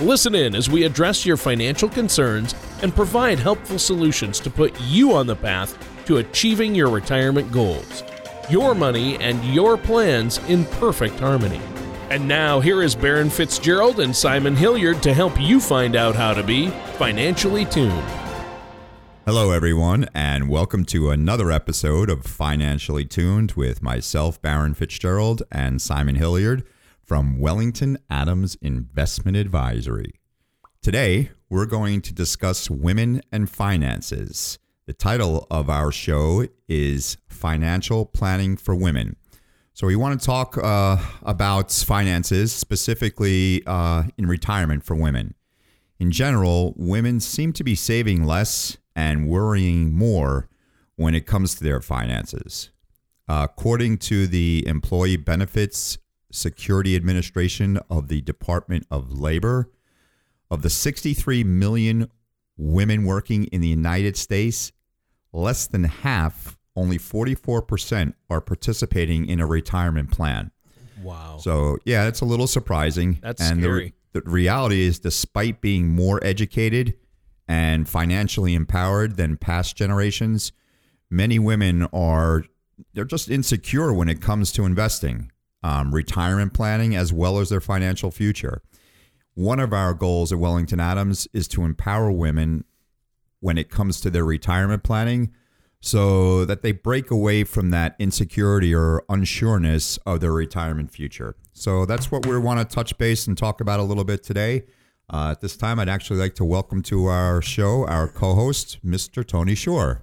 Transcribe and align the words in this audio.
Listen 0.00 0.34
in 0.34 0.54
as 0.54 0.68
we 0.68 0.84
address 0.84 1.24
your 1.24 1.38
financial 1.38 1.88
concerns 1.88 2.54
and 2.82 2.94
provide 2.94 3.38
helpful 3.38 3.78
solutions 3.78 4.38
to 4.40 4.50
put 4.50 4.78
you 4.82 5.14
on 5.14 5.26
the 5.26 5.34
path 5.34 5.74
to 6.04 6.18
achieving 6.18 6.74
your 6.74 6.90
retirement 6.90 7.50
goals. 7.50 8.04
Your 8.50 8.74
money 8.74 9.16
and 9.22 9.42
your 9.46 9.78
plans 9.78 10.36
in 10.50 10.66
perfect 10.66 11.18
harmony. 11.18 11.62
And 12.10 12.28
now, 12.28 12.60
here 12.60 12.82
is 12.82 12.94
Baron 12.94 13.30
Fitzgerald 13.30 14.00
and 14.00 14.14
Simon 14.14 14.54
Hilliard 14.54 15.02
to 15.02 15.14
help 15.14 15.40
you 15.40 15.60
find 15.60 15.96
out 15.96 16.14
how 16.14 16.34
to 16.34 16.42
be 16.42 16.68
financially 16.98 17.64
tuned. 17.64 18.04
Hello, 19.24 19.50
everyone, 19.50 20.10
and 20.14 20.50
welcome 20.50 20.84
to 20.84 21.08
another 21.08 21.50
episode 21.50 22.10
of 22.10 22.26
Financially 22.26 23.06
Tuned 23.06 23.52
with 23.52 23.82
myself, 23.82 24.42
Baron 24.42 24.74
Fitzgerald, 24.74 25.42
and 25.50 25.80
Simon 25.80 26.16
Hilliard 26.16 26.64
from 27.06 27.38
Wellington 27.38 27.96
Adams 28.10 28.56
Investment 28.60 29.36
Advisory. 29.36 30.20
Today, 30.82 31.30
we're 31.48 31.66
going 31.66 32.00
to 32.02 32.12
discuss 32.12 32.68
women 32.68 33.22
and 33.30 33.48
finances. 33.48 34.58
The 34.86 34.92
title 34.92 35.46
of 35.48 35.70
our 35.70 35.92
show 35.92 36.46
is 36.68 37.16
Financial 37.28 38.06
Planning 38.06 38.56
for 38.56 38.74
Women. 38.74 39.14
So, 39.72 39.86
we 39.86 39.94
want 39.94 40.20
to 40.20 40.26
talk 40.26 40.58
uh, 40.58 40.98
about 41.22 41.70
finances, 41.70 42.52
specifically 42.52 43.62
uh, 43.66 44.04
in 44.18 44.26
retirement 44.26 44.84
for 44.84 44.96
women. 44.96 45.34
In 46.00 46.10
general, 46.10 46.74
women 46.76 47.20
seem 47.20 47.52
to 47.52 47.62
be 47.62 47.76
saving 47.76 48.24
less 48.24 48.78
and 48.96 49.28
worrying 49.28 49.94
more 49.94 50.48
when 50.96 51.14
it 51.14 51.26
comes 51.26 51.54
to 51.54 51.64
their 51.64 51.80
finances. 51.80 52.70
According 53.28 53.98
to 53.98 54.26
the 54.26 54.64
Employee 54.66 55.16
Benefits 55.16 55.98
Security 56.30 56.96
Administration 56.96 57.78
of 57.90 58.08
the 58.08 58.20
Department 58.20 58.86
of 58.90 59.18
Labor. 59.18 59.70
Of 60.50 60.62
the 60.62 60.70
63 60.70 61.42
million 61.44 62.08
women 62.56 63.04
working 63.04 63.44
in 63.44 63.60
the 63.60 63.68
United 63.68 64.16
States, 64.16 64.72
less 65.32 65.66
than 65.66 65.84
half, 65.84 66.56
only 66.76 66.98
44%, 66.98 68.14
are 68.30 68.40
participating 68.40 69.26
in 69.28 69.40
a 69.40 69.46
retirement 69.46 70.12
plan. 70.12 70.52
Wow. 71.02 71.38
So, 71.40 71.78
yeah, 71.84 72.06
it's 72.06 72.20
a 72.20 72.24
little 72.24 72.46
surprising. 72.46 73.18
That's 73.22 73.42
and 73.42 73.60
scary. 73.60 73.94
The, 74.12 74.20
the 74.20 74.30
reality 74.30 74.82
is, 74.82 74.98
despite 74.98 75.60
being 75.60 75.88
more 75.88 76.22
educated 76.22 76.94
and 77.48 77.88
financially 77.88 78.54
empowered 78.54 79.16
than 79.16 79.36
past 79.36 79.76
generations, 79.76 80.52
many 81.10 81.38
women 81.38 81.86
are 81.92 82.44
they're 82.92 83.04
just 83.04 83.30
insecure 83.30 83.92
when 83.92 84.08
it 84.08 84.20
comes 84.20 84.52
to 84.52 84.64
investing 84.64 85.30
um, 85.66 85.92
retirement 85.92 86.54
planning, 86.54 86.94
as 86.94 87.12
well 87.12 87.40
as 87.40 87.48
their 87.48 87.60
financial 87.60 88.12
future. 88.12 88.62
One 89.34 89.58
of 89.58 89.72
our 89.72 89.94
goals 89.94 90.32
at 90.32 90.38
Wellington 90.38 90.78
Adams 90.78 91.26
is 91.32 91.48
to 91.48 91.64
empower 91.64 92.12
women 92.12 92.64
when 93.40 93.58
it 93.58 93.68
comes 93.68 94.00
to 94.02 94.10
their 94.10 94.24
retirement 94.24 94.84
planning 94.84 95.34
so 95.80 96.44
that 96.44 96.62
they 96.62 96.70
break 96.70 97.10
away 97.10 97.42
from 97.42 97.70
that 97.70 97.96
insecurity 97.98 98.72
or 98.72 99.02
unsureness 99.10 99.98
of 100.06 100.20
their 100.20 100.32
retirement 100.32 100.92
future. 100.92 101.34
So 101.52 101.84
that's 101.84 102.12
what 102.12 102.24
we 102.24 102.38
want 102.38 102.60
to 102.60 102.74
touch 102.74 102.96
base 102.96 103.26
and 103.26 103.36
talk 103.36 103.60
about 103.60 103.80
a 103.80 103.82
little 103.82 104.04
bit 104.04 104.22
today. 104.22 104.66
Uh, 105.12 105.30
at 105.32 105.40
this 105.40 105.56
time, 105.56 105.80
I'd 105.80 105.88
actually 105.88 106.20
like 106.20 106.36
to 106.36 106.44
welcome 106.44 106.80
to 106.82 107.06
our 107.06 107.42
show 107.42 107.84
our 107.88 108.06
co 108.06 108.34
host, 108.34 108.78
Mr. 108.86 109.26
Tony 109.26 109.56
Shore. 109.56 110.02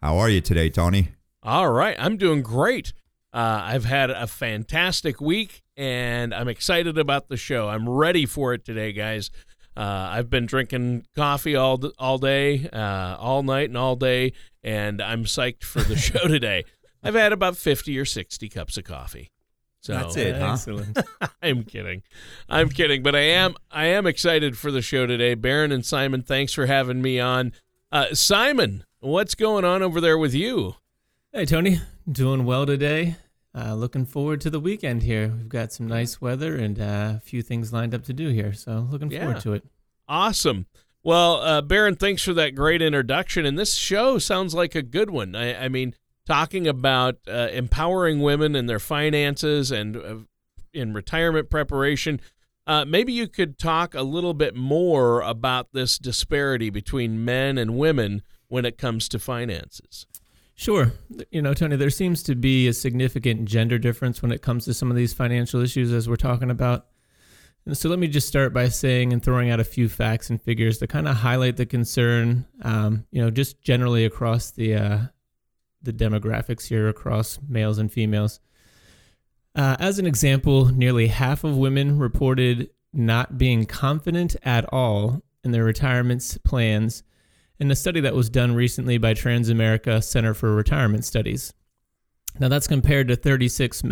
How 0.00 0.16
are 0.16 0.30
you 0.30 0.40
today, 0.40 0.70
Tony? 0.70 1.10
All 1.42 1.70
right. 1.70 1.96
I'm 1.98 2.16
doing 2.16 2.42
great. 2.42 2.94
Uh, 3.32 3.60
I've 3.64 3.84
had 3.84 4.10
a 4.10 4.26
fantastic 4.26 5.20
week 5.20 5.62
and 5.76 6.34
I'm 6.34 6.48
excited 6.48 6.98
about 6.98 7.28
the 7.28 7.36
show. 7.36 7.68
I'm 7.68 7.88
ready 7.88 8.26
for 8.26 8.52
it 8.52 8.64
today, 8.64 8.92
guys. 8.92 9.30
Uh, 9.76 9.80
I've 10.10 10.28
been 10.28 10.44
drinking 10.44 11.06
coffee 11.16 11.56
all 11.56 11.80
all 11.98 12.18
day, 12.18 12.68
uh, 12.70 13.16
all 13.18 13.42
night, 13.42 13.70
and 13.70 13.78
all 13.78 13.96
day, 13.96 14.34
and 14.62 15.00
I'm 15.00 15.24
psyched 15.24 15.64
for 15.64 15.80
the 15.80 15.96
show 16.08 16.28
today. 16.28 16.64
I've 17.02 17.14
had 17.14 17.32
about 17.32 17.56
50 17.56 17.98
or 17.98 18.04
60 18.04 18.48
cups 18.50 18.76
of 18.76 18.84
coffee. 18.84 19.30
So 19.80 19.94
That's 19.94 20.16
it, 20.16 20.36
huh? 20.36 20.52
Excellent. 20.52 20.98
I'm 21.42 21.64
kidding. 21.64 22.02
I'm 22.48 22.68
kidding, 22.68 23.02
but 23.02 23.16
I 23.16 23.20
am 23.20 23.54
I 23.70 23.86
am 23.86 24.06
excited 24.06 24.56
for 24.58 24.70
the 24.70 24.82
show 24.82 25.06
today. 25.06 25.34
Baron 25.34 25.72
and 25.72 25.84
Simon, 25.84 26.22
thanks 26.22 26.52
for 26.52 26.66
having 26.66 27.00
me 27.00 27.18
on. 27.18 27.52
Uh, 27.90 28.14
Simon, 28.14 28.84
what's 29.00 29.34
going 29.34 29.64
on 29.64 29.82
over 29.82 30.00
there 30.00 30.18
with 30.18 30.34
you? 30.34 30.76
hey, 31.32 31.46
Tony. 31.46 31.80
Doing 32.10 32.44
well 32.44 32.66
today. 32.66 33.16
Uh, 33.54 33.74
looking 33.74 34.06
forward 34.06 34.40
to 34.40 34.50
the 34.50 34.58
weekend 34.58 35.02
here. 35.02 35.28
We've 35.28 35.48
got 35.48 35.72
some 35.72 35.86
nice 35.86 36.20
weather 36.20 36.56
and 36.56 36.80
uh, 36.80 37.14
a 37.16 37.20
few 37.20 37.42
things 37.42 37.72
lined 37.72 37.94
up 37.94 38.04
to 38.04 38.12
do 38.12 38.30
here. 38.30 38.52
So 38.52 38.88
looking 38.90 39.10
Yeah. 39.10 39.20
forward 39.24 39.40
to 39.42 39.52
it. 39.52 39.64
Awesome. 40.08 40.66
Well, 41.04 41.36
uh, 41.36 41.60
Baron, 41.62 41.96
thanks 41.96 42.22
for 42.22 42.32
that 42.34 42.54
great 42.54 42.80
introduction. 42.80 43.44
And 43.44 43.58
this 43.58 43.74
show 43.74 44.18
sounds 44.18 44.54
like 44.54 44.74
a 44.74 44.82
good 44.82 45.10
one. 45.10 45.36
I, 45.36 45.64
I 45.64 45.68
mean, 45.68 45.94
talking 46.26 46.66
about 46.66 47.18
uh, 47.28 47.48
empowering 47.52 48.20
women 48.20 48.56
and 48.56 48.68
their 48.68 48.78
finances 48.78 49.70
and 49.70 49.96
uh, 49.96 50.14
in 50.72 50.94
retirement 50.94 51.50
preparation. 51.50 52.20
Uh, 52.66 52.84
maybe 52.84 53.12
you 53.12 53.26
could 53.28 53.58
talk 53.58 53.94
a 53.94 54.02
little 54.02 54.34
bit 54.34 54.54
more 54.56 55.20
about 55.20 55.72
this 55.72 55.98
disparity 55.98 56.70
between 56.70 57.24
men 57.24 57.58
and 57.58 57.76
women 57.76 58.22
when 58.48 58.64
it 58.64 58.78
comes 58.78 59.08
to 59.08 59.18
finances. 59.18 60.06
Sure. 60.62 60.92
You 61.32 61.42
know, 61.42 61.54
Tony, 61.54 61.74
there 61.74 61.90
seems 61.90 62.22
to 62.22 62.36
be 62.36 62.68
a 62.68 62.72
significant 62.72 63.46
gender 63.46 63.80
difference 63.80 64.22
when 64.22 64.30
it 64.30 64.42
comes 64.42 64.64
to 64.66 64.74
some 64.74 64.92
of 64.92 64.96
these 64.96 65.12
financial 65.12 65.60
issues 65.60 65.92
as 65.92 66.08
we're 66.08 66.14
talking 66.14 66.52
about. 66.52 66.86
And 67.66 67.76
so 67.76 67.88
let 67.88 67.98
me 67.98 68.06
just 68.06 68.28
start 68.28 68.54
by 68.54 68.68
saying 68.68 69.12
and 69.12 69.20
throwing 69.20 69.50
out 69.50 69.58
a 69.58 69.64
few 69.64 69.88
facts 69.88 70.30
and 70.30 70.40
figures 70.40 70.78
to 70.78 70.86
kind 70.86 71.08
of 71.08 71.16
highlight 71.16 71.56
the 71.56 71.66
concern, 71.66 72.46
um, 72.62 73.04
you 73.10 73.20
know, 73.20 73.28
just 73.28 73.60
generally 73.60 74.04
across 74.04 74.52
the 74.52 74.76
uh, 74.76 74.98
the 75.82 75.92
demographics 75.92 76.68
here, 76.68 76.88
across 76.88 77.40
males 77.48 77.78
and 77.78 77.92
females. 77.92 78.38
Uh, 79.56 79.74
as 79.80 79.98
an 79.98 80.06
example, 80.06 80.66
nearly 80.66 81.08
half 81.08 81.42
of 81.42 81.56
women 81.56 81.98
reported 81.98 82.70
not 82.92 83.36
being 83.36 83.66
confident 83.66 84.36
at 84.44 84.64
all 84.72 85.22
in 85.42 85.50
their 85.50 85.64
retirement 85.64 86.38
plans 86.44 87.02
in 87.62 87.70
a 87.70 87.76
study 87.76 88.00
that 88.00 88.12
was 88.12 88.28
done 88.28 88.56
recently 88.56 88.98
by 88.98 89.14
Transamerica 89.14 90.02
Center 90.02 90.34
for 90.34 90.52
Retirement 90.52 91.04
Studies. 91.04 91.54
Now 92.40 92.48
that's 92.48 92.66
compared 92.66 93.06
to 93.06 93.14
36 93.14 93.84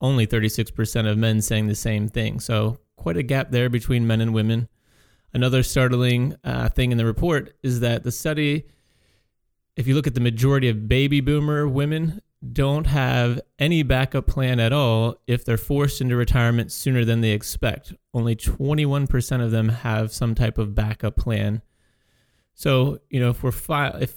only 0.00 0.26
36% 0.26 1.10
of 1.10 1.18
men 1.18 1.42
saying 1.42 1.66
the 1.66 1.74
same 1.74 2.08
thing. 2.08 2.40
So 2.40 2.78
quite 2.96 3.18
a 3.18 3.22
gap 3.22 3.50
there 3.50 3.68
between 3.68 4.06
men 4.06 4.22
and 4.22 4.32
women. 4.32 4.70
Another 5.34 5.62
startling 5.62 6.34
uh, 6.44 6.70
thing 6.70 6.92
in 6.92 6.96
the 6.98 7.04
report 7.04 7.52
is 7.62 7.80
that 7.80 8.04
the 8.04 8.10
study 8.10 8.64
if 9.76 9.86
you 9.86 9.94
look 9.94 10.06
at 10.06 10.14
the 10.14 10.20
majority 10.20 10.70
of 10.70 10.88
baby 10.88 11.20
boomer 11.20 11.68
women 11.68 12.22
don't 12.54 12.86
have 12.86 13.38
any 13.58 13.82
backup 13.82 14.28
plan 14.28 14.58
at 14.58 14.72
all 14.72 15.20
if 15.26 15.44
they're 15.44 15.58
forced 15.58 16.00
into 16.00 16.16
retirement 16.16 16.72
sooner 16.72 17.04
than 17.04 17.20
they 17.20 17.32
expect. 17.32 17.92
Only 18.14 18.34
21% 18.34 19.44
of 19.44 19.50
them 19.50 19.68
have 19.68 20.10
some 20.10 20.34
type 20.34 20.56
of 20.56 20.74
backup 20.74 21.16
plan. 21.16 21.60
So, 22.60 23.00
you 23.08 23.20
know, 23.20 23.30
if 23.30 23.42
we're 23.42 23.52
fi- 23.52 23.96
if 24.02 24.14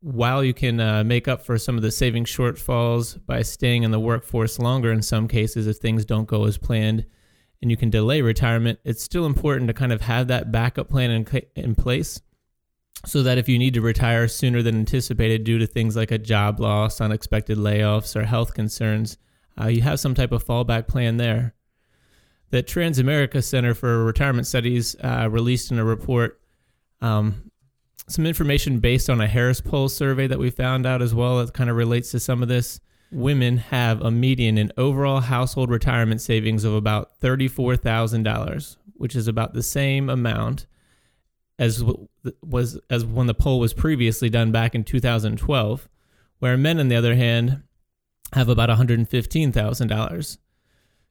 while 0.00 0.42
you 0.42 0.54
can 0.54 0.80
uh, 0.80 1.04
make 1.04 1.28
up 1.28 1.44
for 1.44 1.58
some 1.58 1.76
of 1.76 1.82
the 1.82 1.90
saving 1.90 2.24
shortfalls 2.24 3.18
by 3.26 3.42
staying 3.42 3.82
in 3.82 3.90
the 3.90 4.00
workforce 4.00 4.58
longer 4.58 4.90
in 4.90 5.02
some 5.02 5.28
cases 5.28 5.66
if 5.66 5.76
things 5.76 6.06
don't 6.06 6.26
go 6.26 6.46
as 6.46 6.56
planned 6.56 7.04
and 7.60 7.70
you 7.70 7.76
can 7.76 7.90
delay 7.90 8.22
retirement, 8.22 8.78
it's 8.84 9.02
still 9.02 9.26
important 9.26 9.68
to 9.68 9.74
kind 9.74 9.92
of 9.92 10.00
have 10.00 10.28
that 10.28 10.50
backup 10.50 10.88
plan 10.88 11.10
in, 11.10 11.26
in 11.56 11.74
place 11.74 12.22
so 13.04 13.22
that 13.22 13.36
if 13.36 13.50
you 13.50 13.58
need 13.58 13.74
to 13.74 13.82
retire 13.82 14.28
sooner 14.28 14.62
than 14.62 14.78
anticipated 14.78 15.44
due 15.44 15.58
to 15.58 15.66
things 15.66 15.94
like 15.94 16.10
a 16.10 16.16
job 16.16 16.60
loss, 16.60 17.02
unexpected 17.02 17.58
layoffs, 17.58 18.16
or 18.16 18.24
health 18.24 18.54
concerns, 18.54 19.18
uh, 19.60 19.66
you 19.66 19.82
have 19.82 20.00
some 20.00 20.14
type 20.14 20.32
of 20.32 20.42
fallback 20.42 20.88
plan 20.88 21.18
there. 21.18 21.52
The 22.48 22.62
Transamerica 22.62 23.44
Center 23.44 23.74
for 23.74 24.06
Retirement 24.06 24.46
Studies 24.46 24.96
uh, 25.04 25.28
released 25.30 25.70
in 25.70 25.78
a 25.78 25.84
report 25.84 26.40
um, 27.02 27.50
some 28.08 28.26
information 28.26 28.80
based 28.80 29.08
on 29.08 29.20
a 29.20 29.26
Harris 29.26 29.60
Poll 29.60 29.88
survey 29.88 30.26
that 30.26 30.38
we 30.38 30.50
found 30.50 30.86
out 30.86 31.02
as 31.02 31.14
well 31.14 31.38
that 31.38 31.54
kind 31.54 31.70
of 31.70 31.76
relates 31.76 32.10
to 32.10 32.20
some 32.20 32.42
of 32.42 32.48
this. 32.48 32.80
Women 33.10 33.58
have 33.58 34.02
a 34.02 34.10
median 34.10 34.58
in 34.58 34.72
overall 34.76 35.20
household 35.20 35.70
retirement 35.70 36.20
savings 36.20 36.64
of 36.64 36.74
about 36.74 37.18
$34,000, 37.20 38.76
which 38.94 39.14
is 39.14 39.28
about 39.28 39.54
the 39.54 39.62
same 39.62 40.10
amount 40.10 40.66
as 41.58 41.84
was 42.42 42.80
as 42.90 43.04
when 43.04 43.26
the 43.26 43.34
poll 43.34 43.60
was 43.60 43.72
previously 43.72 44.28
done 44.28 44.50
back 44.50 44.74
in 44.74 44.82
2012, 44.82 45.88
where 46.40 46.56
men, 46.56 46.80
on 46.80 46.88
the 46.88 46.96
other 46.96 47.14
hand, 47.14 47.62
have 48.32 48.48
about 48.48 48.68
$115,000. 48.68 50.38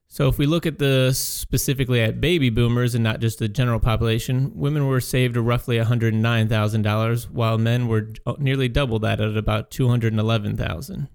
So 0.08 0.28
if 0.28 0.38
we 0.38 0.46
look 0.46 0.64
at 0.64 0.78
the 0.78 1.12
specifically 1.12 2.00
at 2.00 2.20
baby 2.20 2.48
boomers 2.48 2.94
and 2.94 3.02
not 3.02 3.20
just 3.20 3.40
the 3.40 3.48
general 3.48 3.80
population, 3.80 4.52
women 4.54 4.86
were 4.86 5.00
saved 5.00 5.36
roughly 5.36 5.76
$109,000 5.76 7.30
while 7.30 7.58
men 7.58 7.88
were 7.88 8.12
uh, 8.24 8.34
nearly 8.38 8.68
double 8.68 8.98
that 9.00 9.20
at 9.20 9.36
about 9.36 9.70
211,000. 9.70 11.08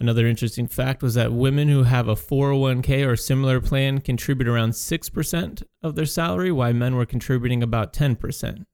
Another 0.00 0.26
interesting 0.26 0.66
fact 0.66 1.02
was 1.02 1.14
that 1.14 1.32
women 1.32 1.68
who 1.68 1.84
have 1.84 2.08
a 2.08 2.16
401k 2.16 3.06
or 3.06 3.14
similar 3.14 3.60
plan 3.60 4.00
contribute 4.00 4.48
around 4.48 4.70
6% 4.70 5.62
of 5.82 5.94
their 5.94 6.06
salary 6.06 6.50
while 6.50 6.72
men 6.72 6.96
were 6.96 7.06
contributing 7.06 7.62
about 7.62 7.92
10%. 7.92 8.64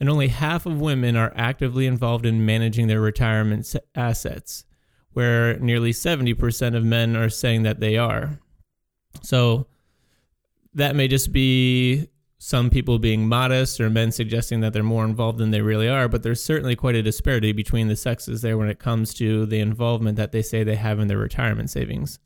And 0.00 0.08
only 0.08 0.28
half 0.28 0.64
of 0.64 0.80
women 0.80 1.16
are 1.16 1.32
actively 1.36 1.86
involved 1.86 2.24
in 2.24 2.46
managing 2.46 2.86
their 2.86 3.00
retirement 3.00 3.74
assets 3.94 4.64
where 5.12 5.58
nearly 5.58 5.92
70% 5.92 6.76
of 6.76 6.84
men 6.84 7.16
are 7.16 7.30
saying 7.30 7.62
that 7.62 7.80
they 7.80 7.96
are. 7.96 8.38
So 9.22 9.66
that 10.74 10.96
may 10.96 11.08
just 11.08 11.32
be 11.32 12.08
some 12.38 12.70
people 12.70 12.98
being 12.98 13.28
modest 13.28 13.80
or 13.80 13.88
men 13.88 14.10
suggesting 14.10 14.60
that 14.60 14.72
they're 14.72 14.82
more 14.82 15.04
involved 15.04 15.38
than 15.38 15.52
they 15.52 15.60
really 15.60 15.88
are, 15.88 16.08
but 16.08 16.24
there's 16.24 16.42
certainly 16.42 16.74
quite 16.74 16.96
a 16.96 17.02
disparity 17.02 17.52
between 17.52 17.86
the 17.86 17.94
sexes 17.94 18.42
there 18.42 18.58
when 18.58 18.68
it 18.68 18.80
comes 18.80 19.14
to 19.14 19.46
the 19.46 19.60
involvement 19.60 20.16
that 20.16 20.32
they 20.32 20.42
say 20.42 20.64
they 20.64 20.74
have 20.74 20.98
in 20.98 21.06
their 21.06 21.18
retirement 21.18 21.70
savings. 21.70 22.18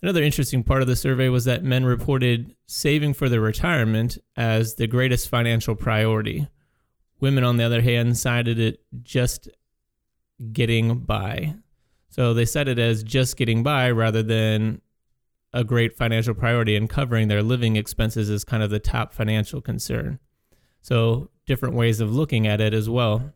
Another 0.00 0.22
interesting 0.22 0.62
part 0.62 0.80
of 0.80 0.88
the 0.88 0.96
survey 0.96 1.28
was 1.28 1.44
that 1.44 1.64
men 1.64 1.84
reported 1.84 2.54
saving 2.66 3.12
for 3.12 3.28
their 3.28 3.40
retirement 3.40 4.16
as 4.36 4.76
the 4.76 4.86
greatest 4.86 5.28
financial 5.28 5.74
priority. 5.74 6.48
Women, 7.20 7.44
on 7.44 7.56
the 7.56 7.64
other 7.64 7.82
hand, 7.82 8.16
cited 8.16 8.60
it 8.60 8.80
just 9.02 9.48
getting 10.52 11.00
by. 11.00 11.56
So 12.08 12.34
they 12.34 12.44
set 12.44 12.68
it 12.68 12.78
as 12.78 13.02
just 13.02 13.36
getting 13.36 13.62
by 13.62 13.90
rather 13.90 14.22
than 14.22 14.80
a 15.52 15.64
great 15.64 15.96
financial 15.96 16.34
priority 16.34 16.76
and 16.76 16.88
covering 16.88 17.28
their 17.28 17.42
living 17.42 17.76
expenses 17.76 18.28
is 18.28 18.44
kind 18.44 18.62
of 18.62 18.70
the 18.70 18.78
top 18.78 19.12
financial 19.12 19.60
concern. 19.60 20.18
So 20.80 21.30
different 21.46 21.74
ways 21.74 22.00
of 22.00 22.14
looking 22.14 22.46
at 22.46 22.60
it 22.60 22.74
as 22.74 22.88
well. 22.88 23.32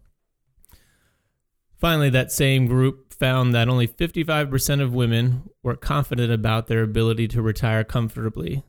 Finally, 1.79 2.11
that 2.11 2.31
same 2.31 2.67
group 2.67 3.13
found 3.13 3.55
that 3.55 3.69
only 3.69 3.89
55% 3.89 4.81
of 4.81 4.95
women 4.95 5.49
were 5.63 5.77
confident 5.77 6.33
about 6.33 6.67
their 6.67 6.83
ability 6.83 7.29
to 7.29 7.43
retire 7.43 7.83
comfortably. 7.83 8.63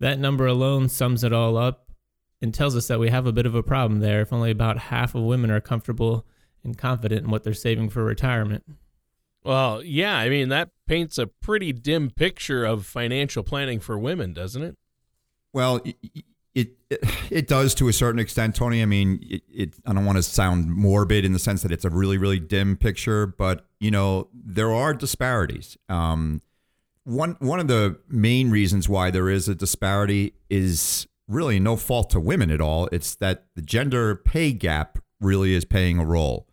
That 0.00 0.18
number 0.18 0.46
alone 0.46 0.88
sums 0.88 1.22
it 1.22 1.32
all 1.32 1.56
up 1.56 1.92
and 2.40 2.52
tells 2.52 2.74
us 2.74 2.88
that 2.88 2.98
we 2.98 3.10
have 3.10 3.26
a 3.26 3.32
bit 3.32 3.46
of 3.46 3.54
a 3.54 3.62
problem 3.62 4.00
there 4.00 4.22
if 4.22 4.32
only 4.32 4.50
about 4.50 4.78
half 4.78 5.14
of 5.14 5.22
women 5.22 5.50
are 5.50 5.60
comfortable 5.60 6.26
and 6.64 6.76
confident 6.76 7.24
in 7.24 7.30
what 7.30 7.44
they're 7.44 7.54
saving 7.54 7.88
for 7.88 8.02
retirement. 8.02 8.64
Well, 9.44 9.82
yeah, 9.82 10.16
I 10.16 10.28
mean 10.28 10.48
that 10.50 10.70
paints 10.86 11.18
a 11.18 11.26
pretty 11.26 11.72
dim 11.72 12.10
picture 12.10 12.64
of 12.64 12.86
financial 12.86 13.42
planning 13.42 13.80
for 13.80 13.98
women, 13.98 14.32
doesn't 14.32 14.62
it? 14.62 14.76
Well, 15.52 15.80
it 15.84 15.96
it, 16.54 16.70
it 17.30 17.48
does 17.48 17.74
to 17.76 17.88
a 17.88 17.92
certain 17.92 18.20
extent, 18.20 18.54
Tony. 18.54 18.82
I 18.82 18.86
mean, 18.86 19.20
it, 19.22 19.42
it 19.52 19.74
I 19.86 19.92
don't 19.92 20.04
want 20.04 20.18
to 20.18 20.22
sound 20.22 20.70
morbid 20.70 21.24
in 21.24 21.32
the 21.32 21.38
sense 21.38 21.62
that 21.62 21.72
it's 21.72 21.84
a 21.84 21.90
really 21.90 22.18
really 22.18 22.38
dim 22.38 22.76
picture, 22.76 23.26
but 23.26 23.66
you 23.80 23.90
know 23.90 24.28
there 24.32 24.72
are 24.72 24.94
disparities. 24.94 25.76
Um, 25.88 26.40
one 27.04 27.36
one 27.40 27.58
of 27.58 27.68
the 27.68 27.98
main 28.08 28.50
reasons 28.50 28.88
why 28.88 29.10
there 29.10 29.28
is 29.28 29.48
a 29.48 29.54
disparity 29.54 30.34
is 30.48 31.06
really 31.26 31.58
no 31.58 31.76
fault 31.76 32.10
to 32.10 32.20
women 32.20 32.50
at 32.50 32.60
all. 32.60 32.88
It's 32.92 33.14
that 33.16 33.46
the 33.54 33.62
gender 33.62 34.14
pay 34.14 34.52
gap 34.52 34.98
really 35.20 35.54
is 35.54 35.64
playing 35.64 35.98
a 35.98 36.04
role. 36.04 36.46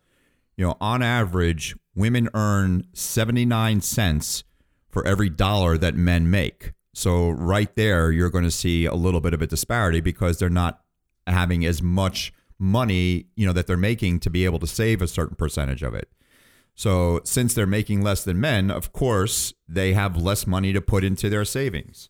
You 0.60 0.66
know, 0.66 0.76
on 0.82 1.02
average, 1.02 1.74
women 1.96 2.28
earn 2.34 2.86
79 2.92 3.80
cents 3.80 4.44
for 4.90 5.08
every 5.08 5.30
dollar 5.30 5.78
that 5.78 5.96
men 5.96 6.30
make. 6.30 6.74
So 6.94 7.30
right 7.30 7.74
there, 7.78 8.12
you're 8.12 8.30
going 8.30 8.44
to 8.44 8.52
see 8.52 8.84
a 8.84 8.94
little 8.94 9.22
bit 9.22 9.34
of 9.34 9.42
a 9.42 9.48
disparity 9.48 10.02
because 10.02 10.38
they're 10.38 10.50
not 10.50 10.82
having 11.26 11.64
as 11.64 11.82
much 11.82 12.34
money, 12.60 13.28
you 13.38 13.48
know, 13.48 13.54
that 13.54 13.68
they're 13.68 13.78
making 13.78 14.20
to 14.20 14.30
be 14.30 14.44
able 14.44 14.60
to 14.60 14.68
save 14.68 15.02
a 15.02 15.08
certain 15.08 15.38
percentage 15.38 15.82
of 15.82 15.94
it. 15.94 16.10
So 16.76 17.22
since 17.24 17.54
they're 17.54 17.66
making 17.66 18.02
less 18.02 18.26
than 18.26 18.42
men, 18.42 18.70
of 18.70 18.92
course, 18.92 19.54
they 19.66 19.94
have 19.94 20.18
less 20.18 20.46
money 20.46 20.74
to 20.74 20.82
put 20.82 21.06
into 21.06 21.30
their 21.30 21.46
savings. 21.46 22.10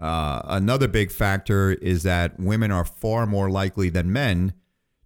Uh, 0.00 0.42
another 0.46 0.88
big 0.88 1.12
factor 1.12 1.74
is 1.74 2.02
that 2.02 2.40
women 2.40 2.72
are 2.72 2.84
far 2.84 3.24
more 3.24 3.48
likely 3.48 3.88
than 3.88 4.12
men 4.12 4.52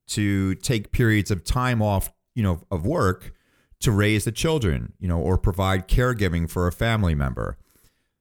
to 0.06 0.54
take 0.54 0.90
periods 0.90 1.30
of 1.30 1.44
time 1.44 1.82
off, 1.82 2.10
you 2.34 2.42
know, 2.42 2.62
of 2.70 2.86
work 2.86 3.32
to 3.80 3.90
raise 3.90 4.24
the 4.24 4.32
children, 4.32 4.92
you 4.98 5.08
know, 5.08 5.18
or 5.18 5.36
provide 5.36 5.88
caregiving 5.88 6.48
for 6.48 6.66
a 6.66 6.72
family 6.72 7.14
member. 7.14 7.58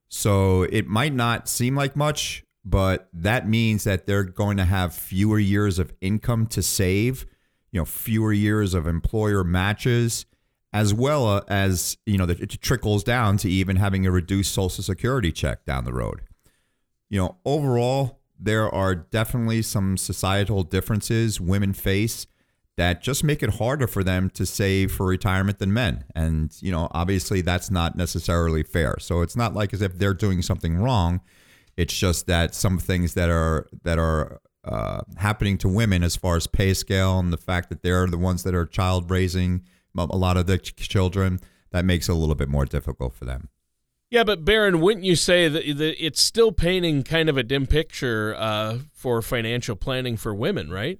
So 0.08 0.64
it 0.64 0.86
might 0.86 1.14
not 1.14 1.48
seem 1.48 1.74
like 1.74 1.96
much, 1.96 2.44
but 2.64 3.08
that 3.12 3.48
means 3.48 3.84
that 3.84 4.06
they're 4.06 4.24
going 4.24 4.56
to 4.58 4.64
have 4.64 4.94
fewer 4.94 5.38
years 5.38 5.78
of 5.78 5.92
income 6.00 6.46
to 6.48 6.62
save, 6.62 7.26
you 7.70 7.80
know, 7.80 7.84
fewer 7.84 8.32
years 8.32 8.74
of 8.74 8.86
employer 8.86 9.44
matches, 9.44 10.26
as 10.72 10.92
well 10.92 11.26
uh, 11.26 11.42
as, 11.48 11.96
you 12.06 12.18
know, 12.18 12.26
that 12.26 12.40
it 12.40 12.60
trickles 12.60 13.04
down 13.04 13.36
to 13.38 13.48
even 13.48 13.76
having 13.76 14.06
a 14.06 14.10
reduced 14.10 14.52
social 14.52 14.82
security 14.82 15.30
check 15.30 15.64
down 15.64 15.84
the 15.84 15.92
road. 15.92 16.22
You 17.08 17.20
know, 17.20 17.36
overall, 17.44 18.20
there 18.38 18.68
are 18.68 18.94
definitely 18.94 19.62
some 19.62 19.96
societal 19.96 20.62
differences 20.62 21.40
women 21.40 21.72
face 21.72 22.26
that 22.76 23.02
just 23.02 23.22
make 23.22 23.42
it 23.42 23.54
harder 23.56 23.86
for 23.86 24.02
them 24.02 24.30
to 24.30 24.46
save 24.46 24.92
for 24.92 25.06
retirement 25.06 25.58
than 25.58 25.72
men. 25.72 26.04
And, 26.14 26.56
you 26.60 26.72
know, 26.72 26.88
obviously 26.92 27.42
that's 27.42 27.70
not 27.70 27.96
necessarily 27.96 28.62
fair. 28.62 28.96
So 28.98 29.20
it's 29.20 29.36
not 29.36 29.54
like 29.54 29.74
as 29.74 29.82
if 29.82 29.98
they're 29.98 30.14
doing 30.14 30.40
something 30.40 30.76
wrong. 30.76 31.20
It's 31.76 31.96
just 31.96 32.26
that 32.26 32.54
some 32.54 32.78
things 32.78 33.14
that 33.14 33.30
are 33.30 33.68
that 33.82 33.98
are 33.98 34.40
uh, 34.64 35.02
happening 35.16 35.58
to 35.58 35.68
women 35.68 36.02
as 36.02 36.16
far 36.16 36.36
as 36.36 36.46
pay 36.46 36.72
scale 36.72 37.18
and 37.18 37.32
the 37.32 37.38
fact 37.38 37.68
that 37.68 37.82
they're 37.82 38.06
the 38.06 38.18
ones 38.18 38.42
that 38.44 38.54
are 38.54 38.66
child 38.66 39.10
raising 39.10 39.62
a 39.96 40.16
lot 40.16 40.36
of 40.36 40.46
the 40.46 40.58
children, 40.58 41.40
that 41.70 41.84
makes 41.84 42.08
it 42.08 42.12
a 42.12 42.14
little 42.14 42.34
bit 42.34 42.48
more 42.48 42.64
difficult 42.64 43.14
for 43.14 43.24
them. 43.24 43.48
Yeah, 44.10 44.24
but 44.24 44.44
Baron, 44.44 44.80
wouldn't 44.80 45.04
you 45.04 45.16
say 45.16 45.48
that, 45.48 45.64
that 45.78 46.04
it's 46.04 46.20
still 46.20 46.52
painting 46.52 47.02
kind 47.02 47.28
of 47.28 47.36
a 47.36 47.42
dim 47.42 47.66
picture 47.66 48.34
uh, 48.36 48.78
for 48.92 49.22
financial 49.22 49.74
planning 49.74 50.16
for 50.16 50.34
women, 50.34 50.70
right? 50.70 50.98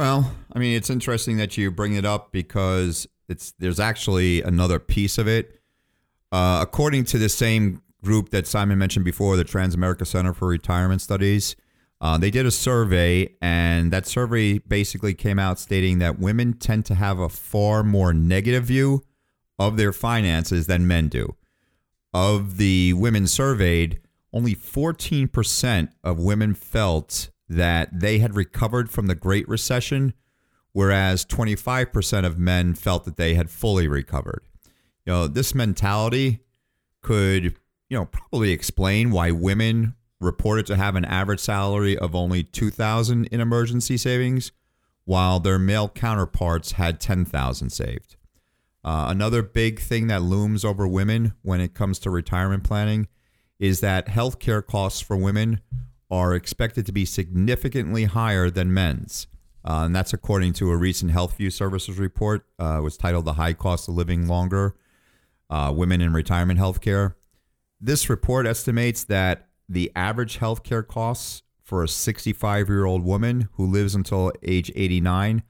Well, 0.00 0.32
I 0.54 0.58
mean, 0.58 0.74
it's 0.74 0.88
interesting 0.88 1.36
that 1.36 1.58
you 1.58 1.70
bring 1.70 1.92
it 1.92 2.06
up 2.06 2.32
because 2.32 3.06
it's 3.28 3.52
there's 3.58 3.78
actually 3.78 4.40
another 4.40 4.78
piece 4.78 5.18
of 5.18 5.28
it. 5.28 5.60
Uh, 6.32 6.60
according 6.62 7.04
to 7.04 7.18
the 7.18 7.28
same 7.28 7.82
group 8.02 8.30
that 8.30 8.46
Simon 8.46 8.78
mentioned 8.78 9.04
before, 9.04 9.36
the 9.36 9.44
Transamerica 9.44 10.06
Center 10.06 10.32
for 10.32 10.48
Retirement 10.48 11.02
Studies, 11.02 11.54
uh, 12.00 12.16
they 12.16 12.30
did 12.30 12.46
a 12.46 12.50
survey, 12.50 13.28
and 13.42 13.92
that 13.92 14.06
survey 14.06 14.56
basically 14.56 15.12
came 15.12 15.38
out 15.38 15.58
stating 15.58 15.98
that 15.98 16.18
women 16.18 16.54
tend 16.54 16.86
to 16.86 16.94
have 16.94 17.18
a 17.18 17.28
far 17.28 17.84
more 17.84 18.14
negative 18.14 18.64
view 18.64 19.02
of 19.58 19.76
their 19.76 19.92
finances 19.92 20.66
than 20.66 20.86
men 20.86 21.08
do. 21.08 21.36
Of 22.14 22.56
the 22.56 22.94
women 22.94 23.26
surveyed, 23.26 24.00
only 24.32 24.54
14% 24.54 25.90
of 26.02 26.18
women 26.18 26.54
felt 26.54 27.28
that 27.50 27.88
they 27.92 28.20
had 28.20 28.36
recovered 28.36 28.90
from 28.90 29.08
the 29.08 29.14
Great 29.16 29.46
Recession, 29.48 30.14
whereas 30.72 31.26
25% 31.26 32.24
of 32.24 32.38
men 32.38 32.74
felt 32.74 33.04
that 33.04 33.16
they 33.16 33.34
had 33.34 33.50
fully 33.50 33.88
recovered. 33.88 34.42
You 35.04 35.12
know, 35.12 35.26
this 35.26 35.52
mentality 35.52 36.44
could, 37.02 37.56
you 37.88 37.98
know, 37.98 38.04
probably 38.04 38.52
explain 38.52 39.10
why 39.10 39.32
women 39.32 39.96
reported 40.20 40.64
to 40.66 40.76
have 40.76 40.94
an 40.94 41.04
average 41.04 41.40
salary 41.40 41.98
of 41.98 42.14
only 42.14 42.44
2000 42.44 43.26
in 43.26 43.40
emergency 43.40 43.96
savings 43.96 44.52
while 45.04 45.40
their 45.40 45.58
male 45.58 45.88
counterparts 45.88 46.72
had 46.72 47.00
10,000 47.00 47.70
saved. 47.70 48.14
Uh, 48.84 49.06
another 49.08 49.42
big 49.42 49.80
thing 49.80 50.06
that 50.06 50.22
looms 50.22 50.64
over 50.64 50.86
women 50.86 51.34
when 51.42 51.60
it 51.60 51.74
comes 51.74 51.98
to 51.98 52.10
retirement 52.10 52.62
planning 52.62 53.08
is 53.58 53.80
that 53.80 54.06
healthcare 54.06 54.64
costs 54.64 55.00
for 55.00 55.16
women 55.16 55.60
are 56.10 56.34
expected 56.34 56.84
to 56.86 56.92
be 56.92 57.04
significantly 57.04 58.04
higher 58.04 58.50
than 58.50 58.74
men's. 58.74 59.28
Uh, 59.64 59.84
and 59.84 59.94
that's 59.94 60.12
according 60.12 60.52
to 60.54 60.70
a 60.70 60.76
recent 60.76 61.12
Health 61.12 61.38
HealthView 61.38 61.52
Services 61.52 61.98
report. 61.98 62.44
Uh, 62.58 62.80
was 62.82 62.96
titled 62.96 63.26
The 63.26 63.34
High 63.34 63.52
Cost 63.52 63.88
of 63.88 63.94
Living 63.94 64.26
Longer 64.26 64.74
uh, 65.50 65.72
Women 65.74 66.00
in 66.00 66.12
Retirement 66.12 66.58
Healthcare. 66.58 67.14
This 67.80 68.10
report 68.10 68.46
estimates 68.46 69.04
that 69.04 69.46
the 69.68 69.92
average 69.94 70.38
healthcare 70.38 70.84
costs 70.86 71.42
for 71.62 71.84
a 71.84 71.88
65 71.88 72.68
year 72.68 72.84
old 72.84 73.04
woman 73.04 73.48
who 73.52 73.64
lives 73.66 73.94
until 73.94 74.32
age 74.42 74.72
89 74.74 75.44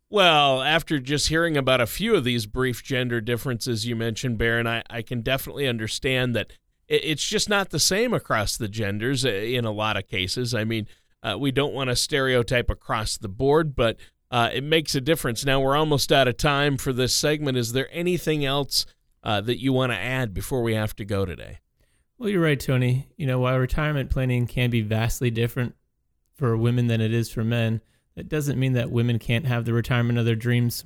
Well, 0.09 0.61
after 0.61 0.99
just 0.99 1.29
hearing 1.29 1.55
about 1.55 1.79
a 1.79 1.87
few 1.87 2.15
of 2.15 2.25
these 2.25 2.45
brief 2.45 2.83
gender 2.83 3.21
differences 3.21 3.87
you 3.87 3.95
mentioned, 3.95 4.37
Baron, 4.37 4.67
I, 4.67 4.83
I 4.89 5.01
can 5.03 5.21
definitely 5.21 5.69
understand 5.69 6.35
that 6.35 6.51
it's 6.89 7.25
just 7.25 7.47
not 7.47 7.69
the 7.69 7.79
same 7.79 8.13
across 8.13 8.57
the 8.57 8.67
genders 8.67 9.23
uh, 9.23 9.29
in 9.29 9.63
a 9.63 9.71
lot 9.71 9.95
of 9.95 10.09
cases. 10.09 10.53
I 10.53 10.65
mean, 10.65 10.85
uh, 11.23 11.37
we 11.39 11.51
don't 11.51 11.73
want 11.73 11.89
to 11.89 11.95
stereotype 11.95 12.69
across 12.69 13.17
the 13.17 13.29
board, 13.29 13.73
but 13.73 13.95
uh, 14.29 14.49
it 14.53 14.65
makes 14.65 14.95
a 14.95 15.01
difference. 15.01 15.45
Now, 15.45 15.61
we're 15.61 15.77
almost 15.77 16.11
out 16.11 16.27
of 16.27 16.35
time 16.35 16.75
for 16.75 16.91
this 16.91 17.15
segment. 17.15 17.57
Is 17.57 17.71
there 17.71 17.87
anything 17.93 18.43
else 18.43 18.85
uh, 19.23 19.41
that 19.41 19.61
you 19.61 19.73
want 19.73 19.91
to 19.91 19.97
add 19.97 20.33
before 20.33 20.61
we 20.61 20.73
have 20.73 20.95
to 20.95 21.05
go 21.05 21.25
today? 21.25 21.59
Well, 22.17 22.29
you're 22.29 22.41
right, 22.41 22.59
Tony. 22.59 23.07
You 23.17 23.25
know, 23.25 23.39
while 23.39 23.57
retirement 23.57 24.09
planning 24.09 24.45
can 24.47 24.69
be 24.69 24.81
vastly 24.81 25.31
different 25.31 25.75
for 26.33 26.55
women 26.55 26.87
than 26.87 27.01
it 27.01 27.13
is 27.13 27.31
for 27.31 27.43
men, 27.43 27.81
that 28.15 28.29
doesn't 28.29 28.59
mean 28.59 28.73
that 28.73 28.91
women 28.91 29.19
can't 29.19 29.47
have 29.47 29.65
the 29.65 29.73
retirement 29.73 30.19
of 30.19 30.25
their 30.25 30.35
dreams. 30.35 30.85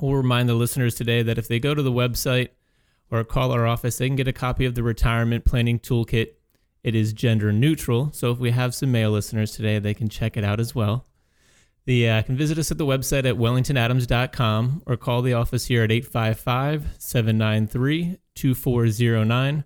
We'll 0.00 0.14
remind 0.14 0.48
the 0.48 0.54
listeners 0.54 0.94
today 0.94 1.22
that 1.22 1.38
if 1.38 1.48
they 1.48 1.58
go 1.58 1.74
to 1.74 1.82
the 1.82 1.92
website 1.92 2.48
or 3.10 3.22
call 3.24 3.52
our 3.52 3.66
office, 3.66 3.98
they 3.98 4.08
can 4.08 4.16
get 4.16 4.28
a 4.28 4.32
copy 4.32 4.64
of 4.64 4.74
the 4.74 4.82
retirement 4.82 5.44
planning 5.44 5.78
toolkit. 5.78 6.30
It 6.82 6.94
is 6.94 7.12
gender 7.12 7.52
neutral, 7.52 8.10
so 8.12 8.30
if 8.30 8.38
we 8.38 8.50
have 8.50 8.74
some 8.74 8.92
male 8.92 9.10
listeners 9.10 9.52
today, 9.52 9.78
they 9.78 9.94
can 9.94 10.08
check 10.08 10.36
it 10.36 10.44
out 10.44 10.60
as 10.60 10.74
well. 10.74 11.06
The 11.86 12.08
uh, 12.10 12.22
can 12.22 12.36
visit 12.36 12.58
us 12.58 12.72
at 12.72 12.78
the 12.78 12.86
website 12.86 13.24
at 13.26 13.36
wellingtonadams.com 13.36 14.82
or 14.86 14.96
call 14.96 15.22
the 15.22 15.34
office 15.34 15.66
here 15.66 15.84
at 15.84 15.92
855 15.92 16.96
793 16.98 18.18
2409. 18.34 19.64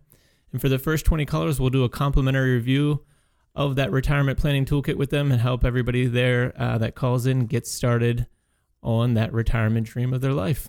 And 0.53 0.61
for 0.61 0.69
the 0.69 0.79
first 0.79 1.07
20 1.07 1.25
callers, 1.25 1.59
we'll 1.59 1.71
do 1.71 1.85
a 1.85 1.89
complimentary 1.89 2.55
review 2.55 3.05
of 3.55 3.77
that 3.77 3.91
retirement 3.91 4.39
planning 4.39 4.67
toolkit 4.67 4.97
with 4.97 5.09
them 5.09 5.33
and 5.33 5.41
help 5.41 5.65
everybody 5.65 6.07
there 6.07 6.53
uh, 6.57 6.77
that 6.79 6.95
calls 6.95 7.25
in 7.25 7.47
get 7.47 7.67
started 7.67 8.27
on 8.83 9.15
that 9.15 9.33
retirement 9.33 9.87
dream 9.87 10.13
of 10.13 10.21
their 10.21 10.33
life. 10.35 10.69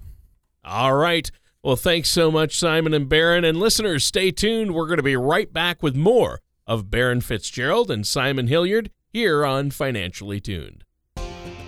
All 0.63 0.95
right. 0.95 1.29
Well, 1.63 1.75
thanks 1.75 2.09
so 2.09 2.31
much, 2.31 2.57
Simon 2.57 2.93
and 2.93 3.09
Baron. 3.09 3.43
And 3.43 3.59
listeners, 3.59 4.05
stay 4.05 4.31
tuned. 4.31 4.73
We're 4.73 4.87
going 4.87 4.97
to 4.97 5.03
be 5.03 5.17
right 5.17 5.51
back 5.51 5.83
with 5.83 5.95
more 5.95 6.39
of 6.65 6.89
Baron 6.89 7.21
Fitzgerald 7.21 7.91
and 7.91 8.07
Simon 8.07 8.47
Hilliard 8.47 8.89
here 9.11 9.45
on 9.45 9.69
Financially 9.69 10.39
Tuned. 10.39 10.85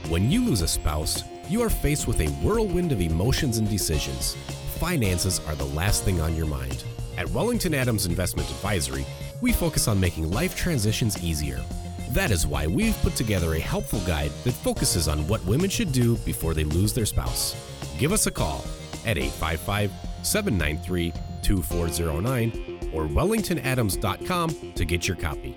When 0.09 0.29
you 0.29 0.43
lose 0.43 0.61
a 0.61 0.67
spouse, 0.67 1.23
you 1.47 1.61
are 1.61 1.69
faced 1.69 2.07
with 2.07 2.19
a 2.19 2.27
whirlwind 2.45 2.91
of 2.91 2.99
emotions 2.99 3.57
and 3.57 3.69
decisions. 3.69 4.35
Finances 4.77 5.39
are 5.47 5.55
the 5.55 5.65
last 5.67 6.03
thing 6.03 6.19
on 6.19 6.35
your 6.35 6.45
mind. 6.45 6.83
At 7.17 7.29
Wellington 7.29 7.73
Adams 7.73 8.05
Investment 8.05 8.49
Advisory, 8.49 9.05
we 9.39 9.53
focus 9.53 9.87
on 9.87 9.99
making 9.99 10.29
life 10.29 10.57
transitions 10.57 11.23
easier. 11.23 11.63
That 12.09 12.31
is 12.31 12.45
why 12.45 12.67
we've 12.67 12.97
put 13.01 13.15
together 13.15 13.53
a 13.53 13.59
helpful 13.59 14.01
guide 14.01 14.31
that 14.43 14.51
focuses 14.51 15.07
on 15.07 15.25
what 15.27 15.43
women 15.45 15.69
should 15.69 15.93
do 15.93 16.17
before 16.17 16.53
they 16.53 16.65
lose 16.65 16.93
their 16.93 17.05
spouse. 17.05 17.55
Give 17.97 18.11
us 18.11 18.27
a 18.27 18.31
call 18.31 18.65
at 19.05 19.17
855 19.17 19.89
793 20.21 21.13
2409 21.41 22.91
or 22.93 23.05
wellingtonadams.com 23.07 24.73
to 24.75 24.85
get 24.85 25.07
your 25.07 25.17
copy. 25.17 25.55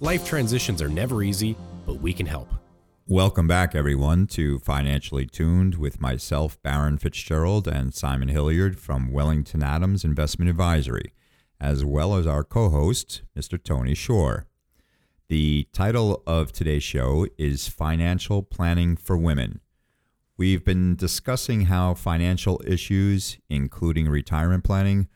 Life 0.00 0.26
transitions 0.26 0.80
are 0.80 0.88
never 0.88 1.22
easy, 1.22 1.56
but 1.86 2.00
we 2.00 2.12
can 2.14 2.26
help. 2.26 2.48
Welcome 3.08 3.46
back, 3.48 3.74
everyone, 3.74 4.26
to 4.28 4.58
Financially 4.60 5.26
Tuned 5.26 5.74
with 5.74 6.00
myself, 6.00 6.60
Baron 6.62 6.98
Fitzgerald, 6.98 7.66
and 7.66 7.92
Simon 7.92 8.28
Hilliard 8.28 8.78
from 8.78 9.12
Wellington 9.12 9.62
Adams 9.62 10.04
Investment 10.04 10.48
Advisory 10.48 11.12
as 11.62 11.84
well 11.84 12.16
as 12.16 12.26
our 12.26 12.42
co 12.42 12.68
host, 12.68 13.22
Mr. 13.38 13.62
Tony 13.62 13.94
Shore. 13.94 14.46
The 15.28 15.68
title 15.72 16.22
of 16.26 16.52
today's 16.52 16.82
show 16.82 17.26
is 17.38 17.68
Financial 17.68 18.42
Planning 18.42 18.96
for 18.96 19.16
Women. 19.16 19.60
We've 20.36 20.64
been 20.64 20.96
discussing 20.96 21.62
how 21.62 21.94
financial 21.94 22.60
issues, 22.66 23.38
including 23.48 24.08
retirement 24.08 24.64
planning, 24.64 25.08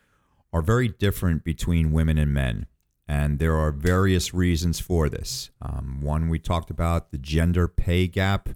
are 0.53 0.63
very 0.63 0.89
different 0.89 1.43
between 1.43 1.91
women 1.91 2.17
and 2.17 2.33
men. 2.33 2.67
And 3.09 3.39
there 3.39 3.57
are 3.57 3.71
various 3.71 4.35
reasons 4.35 4.81
for 4.81 5.09
this. 5.09 5.51
Um, 5.63 6.01
one, 6.01 6.29
we 6.29 6.39
talked 6.39 6.71
about 6.71 7.13
the 7.13 7.19
gender 7.19 7.69
pay 7.69 8.09
gap. 8.09 8.49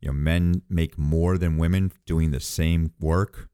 You 0.00 0.08
know, 0.08 0.14
men 0.14 0.62
make 0.68 0.96
more 0.96 1.36
than 1.36 1.58
women 1.58 1.92
doing 2.06 2.30
the 2.30 2.40
same 2.40 2.92
work. 3.00 3.48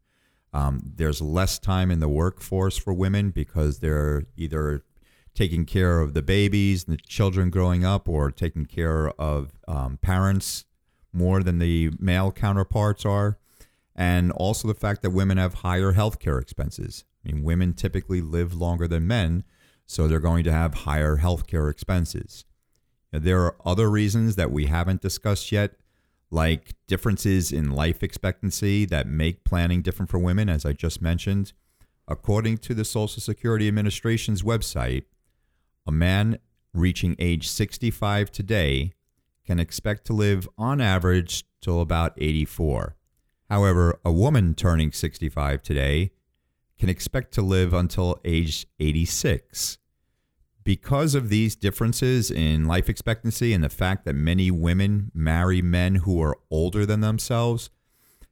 Um, 0.52 0.80
there's 0.84 1.20
less 1.20 1.58
time 1.58 1.90
in 1.90 1.98
the 1.98 2.08
workforce 2.08 2.76
for 2.76 2.94
women 2.94 3.30
because 3.30 3.80
they're 3.80 4.26
either 4.36 4.84
taking 5.34 5.64
care 5.66 5.98
of 5.98 6.14
the 6.14 6.22
babies 6.22 6.84
and 6.84 6.96
the 6.96 7.02
children 7.02 7.50
growing 7.50 7.84
up 7.84 8.08
or 8.08 8.30
taking 8.30 8.66
care 8.66 9.08
of 9.20 9.52
um, 9.66 9.98
parents 10.00 10.64
more 11.12 11.42
than 11.42 11.58
the 11.58 11.90
male 11.98 12.30
counterparts 12.30 13.04
are. 13.04 13.38
And 13.96 14.32
also 14.32 14.68
the 14.68 14.74
fact 14.74 15.02
that 15.02 15.10
women 15.10 15.38
have 15.38 15.54
higher 15.54 15.92
healthcare 15.92 16.40
expenses. 16.40 17.04
I 17.24 17.32
mean, 17.32 17.42
women 17.42 17.72
typically 17.74 18.20
live 18.20 18.54
longer 18.54 18.86
than 18.86 19.06
men, 19.06 19.44
so 19.86 20.08
they're 20.08 20.20
going 20.20 20.44
to 20.44 20.52
have 20.52 20.74
higher 20.74 21.18
healthcare 21.18 21.70
expenses. 21.70 22.44
There 23.12 23.42
are 23.42 23.56
other 23.64 23.90
reasons 23.90 24.36
that 24.36 24.50
we 24.50 24.66
haven't 24.66 25.02
discussed 25.02 25.52
yet 25.52 25.76
like 26.30 26.74
differences 26.88 27.52
in 27.52 27.70
life 27.70 28.02
expectancy 28.02 28.84
that 28.86 29.06
make 29.06 29.44
planning 29.44 29.82
different 29.82 30.10
for 30.10 30.18
women, 30.18 30.48
as 30.48 30.64
I 30.64 30.72
just 30.72 31.00
mentioned. 31.00 31.52
According 32.08 32.58
to 32.58 32.74
the 32.74 32.84
Social 32.84 33.20
Security 33.22 33.68
Administration's 33.68 34.42
website, 34.42 35.04
a 35.86 35.92
man 35.92 36.38
reaching 36.72 37.14
age 37.18 37.48
65 37.48 38.32
today 38.32 38.92
can 39.46 39.60
expect 39.60 40.06
to 40.06 40.12
live 40.12 40.48
on 40.58 40.80
average 40.80 41.44
till 41.60 41.80
about 41.80 42.14
84. 42.18 42.96
However, 43.48 44.00
a 44.04 44.10
woman 44.12 44.54
turning 44.54 44.90
65 44.90 45.62
today 45.62 46.10
can 46.78 46.88
expect 46.88 47.32
to 47.34 47.42
live 47.42 47.72
until 47.72 48.20
age 48.24 48.66
86. 48.80 49.78
Because 50.64 51.14
of 51.14 51.28
these 51.28 51.54
differences 51.54 52.30
in 52.30 52.64
life 52.64 52.88
expectancy 52.88 53.52
and 53.52 53.62
the 53.62 53.68
fact 53.68 54.04
that 54.06 54.14
many 54.14 54.50
women 54.50 55.10
marry 55.14 55.60
men 55.60 55.96
who 55.96 56.22
are 56.22 56.38
older 56.50 56.86
than 56.86 57.00
themselves, 57.00 57.68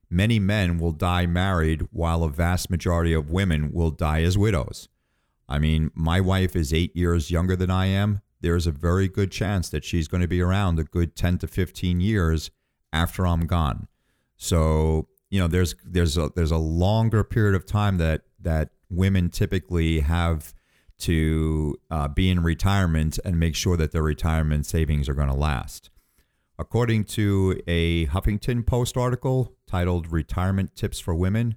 many 0.08 0.38
men 0.38 0.78
will 0.78 0.92
die 0.92 1.26
married 1.26 1.86
while 1.92 2.24
a 2.24 2.30
vast 2.30 2.70
majority 2.70 3.12
of 3.12 3.30
women 3.30 3.70
will 3.72 3.90
die 3.90 4.22
as 4.22 4.38
widows. 4.38 4.88
I 5.48 5.58
mean, 5.58 5.90
my 5.94 6.20
wife 6.20 6.56
is 6.56 6.72
eight 6.72 6.96
years 6.96 7.30
younger 7.30 7.56
than 7.56 7.70
I 7.70 7.86
am. 7.86 8.22
There's 8.40 8.66
a 8.66 8.72
very 8.72 9.08
good 9.08 9.30
chance 9.30 9.68
that 9.68 9.84
she's 9.84 10.08
going 10.08 10.22
to 10.22 10.28
be 10.28 10.40
around 10.40 10.78
a 10.78 10.84
good 10.84 11.14
10 11.14 11.38
to 11.38 11.46
15 11.46 12.00
years 12.00 12.50
after 12.92 13.26
I'm 13.26 13.46
gone. 13.46 13.88
So, 14.36 15.08
you 15.30 15.38
know, 15.38 15.48
there's 15.48 15.74
there's 15.84 16.16
a 16.18 16.30
there's 16.34 16.50
a 16.50 16.56
longer 16.56 17.22
period 17.22 17.54
of 17.54 17.64
time 17.64 17.98
that 17.98 18.22
that 18.42 18.70
women 18.88 19.30
typically 19.30 20.00
have 20.00 20.54
to 20.98 21.76
uh, 21.90 22.08
be 22.08 22.30
in 22.30 22.42
retirement 22.42 23.18
and 23.24 23.38
make 23.38 23.56
sure 23.56 23.76
that 23.76 23.92
their 23.92 24.02
retirement 24.02 24.66
savings 24.66 25.08
are 25.08 25.14
going 25.14 25.28
to 25.28 25.34
last. 25.34 25.90
According 26.58 27.04
to 27.04 27.60
a 27.66 28.06
Huffington 28.06 28.64
Post 28.64 28.96
article 28.96 29.56
titled 29.66 30.12
Retirement 30.12 30.76
Tips 30.76 31.00
for 31.00 31.14
Women, 31.14 31.56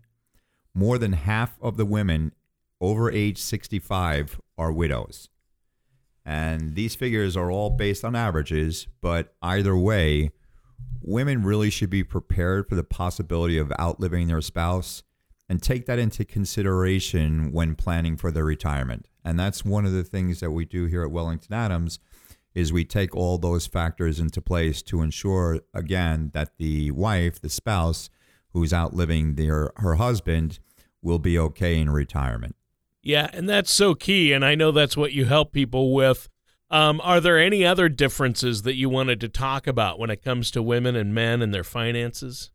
more 0.73 0.97
than 0.97 1.13
half 1.13 1.57
of 1.61 1.77
the 1.77 1.85
women 1.85 2.33
over 2.81 3.11
age 3.11 3.37
65 3.37 4.41
are 4.57 4.71
widows. 4.71 5.29
And 6.25 6.75
these 6.75 6.95
figures 6.95 7.37
are 7.37 7.51
all 7.51 7.69
based 7.69 8.03
on 8.03 8.15
averages, 8.15 8.87
but 8.99 9.35
either 9.43 9.77
way, 9.77 10.31
women 11.01 11.43
really 11.43 11.69
should 11.69 11.91
be 11.91 12.03
prepared 12.03 12.67
for 12.67 12.73
the 12.73 12.83
possibility 12.83 13.59
of 13.59 13.71
outliving 13.79 14.27
their 14.27 14.41
spouse 14.41 15.03
and 15.47 15.61
take 15.61 15.85
that 15.85 15.99
into 15.99 16.25
consideration 16.25 17.51
when 17.51 17.75
planning 17.75 18.17
for 18.17 18.31
their 18.31 18.45
retirement. 18.45 19.07
And 19.23 19.39
that's 19.39 19.63
one 19.63 19.85
of 19.85 19.91
the 19.91 20.03
things 20.03 20.39
that 20.39 20.51
we 20.51 20.65
do 20.65 20.85
here 20.85 21.03
at 21.03 21.11
Wellington 21.11 21.53
Adams 21.53 21.99
is 22.53 22.71
we 22.71 22.85
take 22.85 23.13
all 23.15 23.37
those 23.37 23.67
factors 23.67 24.19
into 24.19 24.41
place 24.41 24.81
to 24.81 25.01
ensure 25.01 25.59
again 25.73 26.31
that 26.33 26.57
the 26.57 26.89
wife, 26.91 27.41
the 27.41 27.49
spouse 27.49 28.09
who's 28.53 28.73
outliving 28.73 29.35
their 29.35 29.71
her 29.77 29.95
husband 29.95 30.59
will 31.01 31.19
be 31.19 31.37
okay 31.37 31.77
in 31.77 31.89
retirement. 31.89 32.55
Yeah, 33.03 33.29
and 33.33 33.47
that's 33.47 33.73
so 33.73 33.93
key 33.93 34.31
and 34.31 34.43
I 34.43 34.55
know 34.55 34.71
that's 34.71 34.97
what 34.97 35.11
you 35.11 35.25
help 35.25 35.51
people 35.51 35.93
with. 35.93 36.29
Um, 36.71 36.99
are 37.03 37.21
there 37.21 37.37
any 37.37 37.63
other 37.63 37.89
differences 37.89 38.63
that 38.63 38.75
you 38.75 38.89
wanted 38.89 39.19
to 39.21 39.29
talk 39.29 39.67
about 39.67 39.99
when 39.99 40.09
it 40.09 40.23
comes 40.23 40.49
to 40.51 40.63
women 40.63 40.95
and 40.95 41.13
men 41.13 41.41
and 41.41 41.53
their 41.53 41.63
finances? 41.63 42.51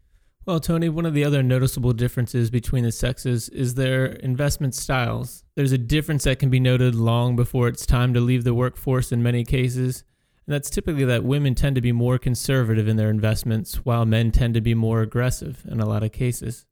Well, 0.51 0.59
Tony, 0.59 0.89
one 0.89 1.07
of 1.07 1.15
the 1.15 1.23
other 1.23 1.45
noticeable 1.45 1.93
differences 1.93 2.51
between 2.51 2.83
the 2.83 2.91
sexes 2.91 3.49
is 3.51 3.75
their 3.75 4.07
investment 4.07 4.75
styles. 4.75 5.45
There's 5.55 5.71
a 5.71 5.79
difference 5.79 6.25
that 6.25 6.41
can 6.41 6.51
be 6.51 6.59
noted 6.59 6.97
long 6.97 7.37
before 7.37 7.69
it's 7.69 7.87
time 7.87 8.13
to 8.15 8.21
leave 8.21 8.43
the 8.43 8.53
workforce 8.53 9.13
in 9.13 9.23
many 9.23 9.45
cases, 9.45 10.03
and 10.45 10.53
that's 10.53 10.69
typically 10.69 11.05
that 11.05 11.23
women 11.23 11.55
tend 11.55 11.77
to 11.77 11.81
be 11.81 11.93
more 11.93 12.19
conservative 12.19 12.89
in 12.89 12.97
their 12.97 13.11
investments, 13.11 13.85
while 13.85 14.05
men 14.05 14.33
tend 14.33 14.55
to 14.55 14.61
be 14.61 14.75
more 14.75 15.03
aggressive 15.03 15.65
in 15.69 15.79
a 15.79 15.87
lot 15.87 16.03
of 16.03 16.11
cases. 16.11 16.67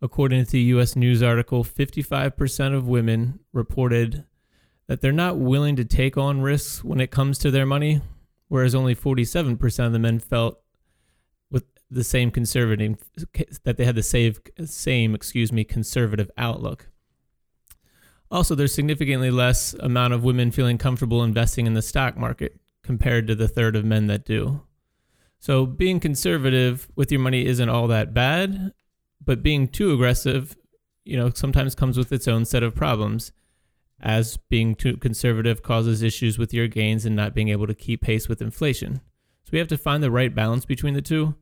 According 0.00 0.44
to 0.44 0.52
the 0.52 0.60
U.S. 0.60 0.94
News 0.94 1.20
article, 1.20 1.64
55% 1.64 2.76
of 2.76 2.86
women 2.86 3.40
reported 3.52 4.24
that 4.86 5.00
they're 5.00 5.10
not 5.10 5.36
willing 5.36 5.74
to 5.74 5.84
take 5.84 6.16
on 6.16 6.42
risks 6.42 6.84
when 6.84 7.00
it 7.00 7.10
comes 7.10 7.38
to 7.38 7.50
their 7.50 7.66
money, 7.66 8.02
whereas 8.46 8.72
only 8.72 8.94
47% 8.94 9.84
of 9.84 9.92
the 9.92 9.98
men 9.98 10.20
felt 10.20 10.60
the 11.90 12.04
same 12.04 12.30
conservative 12.30 12.96
that 13.64 13.76
they 13.76 13.84
had 13.84 13.96
the 13.96 14.02
same 14.02 14.34
same 14.64 15.14
excuse 15.14 15.52
me 15.52 15.64
conservative 15.64 16.30
outlook. 16.38 16.88
Also, 18.30 18.54
there's 18.54 18.72
significantly 18.72 19.30
less 19.30 19.74
amount 19.80 20.14
of 20.14 20.22
women 20.22 20.52
feeling 20.52 20.78
comfortable 20.78 21.24
investing 21.24 21.66
in 21.66 21.74
the 21.74 21.82
stock 21.82 22.16
market 22.16 22.60
compared 22.82 23.26
to 23.26 23.34
the 23.34 23.48
third 23.48 23.74
of 23.74 23.84
men 23.84 24.06
that 24.06 24.24
do. 24.24 24.62
So, 25.40 25.66
being 25.66 25.98
conservative 26.00 26.88
with 26.94 27.10
your 27.10 27.20
money 27.20 27.44
isn't 27.46 27.68
all 27.68 27.88
that 27.88 28.14
bad, 28.14 28.72
but 29.24 29.42
being 29.42 29.66
too 29.66 29.92
aggressive, 29.92 30.56
you 31.04 31.16
know, 31.16 31.30
sometimes 31.30 31.74
comes 31.74 31.96
with 31.96 32.12
its 32.12 32.28
own 32.28 32.44
set 32.44 32.62
of 32.62 32.74
problems, 32.74 33.32
as 34.00 34.36
being 34.36 34.74
too 34.74 34.96
conservative 34.96 35.62
causes 35.62 36.02
issues 36.02 36.38
with 36.38 36.54
your 36.54 36.68
gains 36.68 37.04
and 37.04 37.16
not 37.16 37.34
being 37.34 37.48
able 37.48 37.66
to 37.66 37.74
keep 37.74 38.02
pace 38.02 38.28
with 38.28 38.42
inflation. 38.42 39.00
So, 39.44 39.50
we 39.52 39.58
have 39.58 39.68
to 39.68 39.78
find 39.78 40.02
the 40.02 40.10
right 40.10 40.32
balance 40.32 40.64
between 40.64 40.94
the 40.94 41.02
two. 41.02 41.34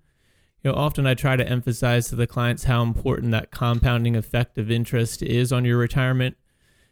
You 0.62 0.72
know, 0.72 0.76
often 0.76 1.06
I 1.06 1.14
try 1.14 1.36
to 1.36 1.48
emphasize 1.48 2.08
to 2.08 2.16
the 2.16 2.26
clients 2.26 2.64
how 2.64 2.82
important 2.82 3.30
that 3.30 3.50
compounding 3.50 4.16
effect 4.16 4.58
of 4.58 4.70
interest 4.70 5.22
is 5.22 5.52
on 5.52 5.64
your 5.64 5.78
retirement. 5.78 6.36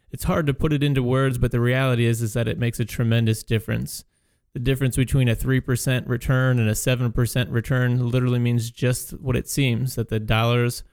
It's 0.09 0.23
hard 0.23 0.47
to 0.47 0.53
put 0.53 0.71
it 0.71 0.83
into 0.83 1.03
words, 1.03 1.37
but 1.37 1.51
the 1.51 1.59
reality 1.59 2.05
is 2.05 2.21
is 2.21 2.33
that 2.33 2.47
it 2.47 2.57
makes 2.57 2.79
a 2.79 2.85
tremendous 2.85 3.43
difference. 3.43 4.05
The 4.53 4.59
difference 4.59 4.95
between 4.95 5.27
a 5.27 5.35
3% 5.35 6.07
return 6.07 6.59
and 6.59 6.69
a 6.69 6.73
7% 6.73 7.51
return 7.51 8.09
literally 8.09 8.39
means 8.39 8.71
just 8.71 9.11
what 9.19 9.35
it 9.35 9.49
seems 9.49 9.95
that 9.95 10.09
the 10.09 10.19
dollars 10.19 10.83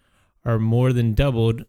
are 0.44 0.58
more 0.58 0.92
than 0.92 1.14
doubled, 1.14 1.64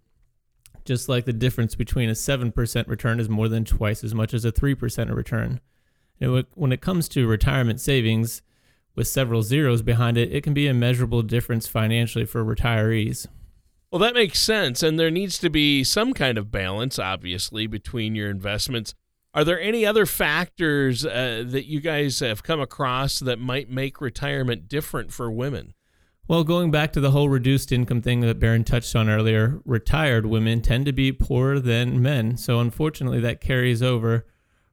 just 0.84 1.08
like 1.08 1.26
the 1.26 1.34
difference 1.34 1.76
between 1.76 2.10
a 2.10 2.14
7% 2.14 2.88
return 2.88 3.20
is 3.20 3.30
more 3.30 3.48
than 3.48 3.64
twice 3.64 4.04
as 4.04 4.16
much 4.16 4.34
as 4.34 4.44
a 4.44 4.52
3% 4.52 5.16
return. 5.16 5.62
And 6.20 6.46
when 6.56 6.72
it 6.72 6.82
comes 6.82 7.08
to 7.10 7.28
retirement 7.28 7.80
savings, 7.80 8.42
with 8.96 9.08
several 9.08 9.44
zeros 9.44 9.82
behind 9.82 10.18
it, 10.18 10.32
it 10.34 10.44
can 10.44 10.54
be 10.54 10.68
a 10.68 10.74
measurable 10.74 11.22
difference 11.22 11.68
financially 11.68 12.26
for 12.26 12.44
retirees. 12.44 13.28
Well, 13.92 14.00
that 14.00 14.14
makes 14.14 14.40
sense. 14.40 14.84
And 14.84 15.00
there 15.00 15.12
needs 15.12 15.38
to 15.40 15.50
be 15.50 15.84
some 15.84 16.14
kind 16.14 16.38
of 16.38 16.52
balance, 16.52 16.98
obviously, 16.98 17.68
between 17.68 18.16
your 18.16 18.30
investments 18.30 18.94
are 19.36 19.44
there 19.44 19.60
any 19.60 19.86
other 19.86 20.06
factors 20.06 21.06
uh, 21.06 21.44
that 21.46 21.68
you 21.68 21.82
guys 21.82 22.22
have 22.22 22.42
come 22.42 22.62
across 22.62 23.20
that 23.20 23.38
might 23.38 23.70
make 23.70 24.00
retirement 24.00 24.70
different 24.70 25.12
for 25.12 25.30
women? 25.30 25.74
Well, 26.26 26.46
going 26.46 26.72
back 26.72 26.94
to 26.94 27.02
the 27.02 27.12
whole 27.12 27.28
reduced 27.28 27.74
income 27.74 28.02
thing 28.02 28.22
that 28.22 28.40
Baron 28.40 28.64
touched 28.64 28.96
on 28.96 29.10
earlier, 29.10 29.60
retired 29.66 30.26
women 30.26 30.62
tend 30.62 30.86
to 30.86 30.94
be 30.94 31.12
poorer 31.12 31.60
than 31.60 32.02
men. 32.02 32.38
So, 32.38 32.62
unfortunately, 32.62 33.20
that 33.20 33.42
carries 33.42 33.84
over 33.84 34.26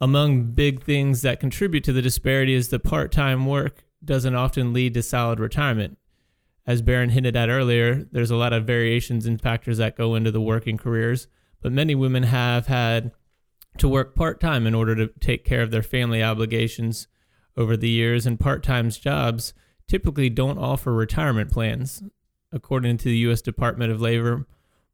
Among 0.00 0.52
big 0.52 0.82
things 0.82 1.22
that 1.22 1.40
contribute 1.40 1.84
to 1.84 1.92
the 1.92 2.02
disparity 2.02 2.54
is 2.54 2.68
the 2.68 2.78
part-time 2.78 3.46
work 3.46 3.84
doesn't 4.04 4.34
often 4.34 4.72
lead 4.72 4.94
to 4.94 5.02
solid 5.02 5.40
retirement 5.40 5.98
as 6.68 6.82
Baron 6.82 7.08
hinted 7.08 7.34
at 7.34 7.48
earlier, 7.48 8.06
there's 8.12 8.30
a 8.30 8.36
lot 8.36 8.52
of 8.52 8.66
variations 8.66 9.24
and 9.24 9.40
factors 9.40 9.78
that 9.78 9.96
go 9.96 10.14
into 10.14 10.30
the 10.30 10.40
working 10.40 10.76
careers, 10.76 11.26
but 11.62 11.72
many 11.72 11.94
women 11.94 12.24
have 12.24 12.66
had 12.66 13.10
to 13.78 13.88
work 13.88 14.14
part 14.14 14.38
time 14.38 14.66
in 14.66 14.74
order 14.74 14.94
to 14.94 15.08
take 15.18 15.46
care 15.46 15.62
of 15.62 15.70
their 15.70 15.82
family 15.82 16.22
obligations 16.22 17.08
over 17.56 17.74
the 17.74 17.88
years, 17.88 18.26
and 18.26 18.38
part 18.38 18.62
time 18.62 18.90
jobs 18.90 19.54
typically 19.88 20.28
don't 20.28 20.58
offer 20.58 20.92
retirement 20.92 21.50
plans. 21.50 22.02
According 22.52 22.98
to 22.98 23.04
the 23.04 23.16
U.S. 23.18 23.40
Department 23.40 23.90
of 23.90 24.02
Labor, 24.02 24.46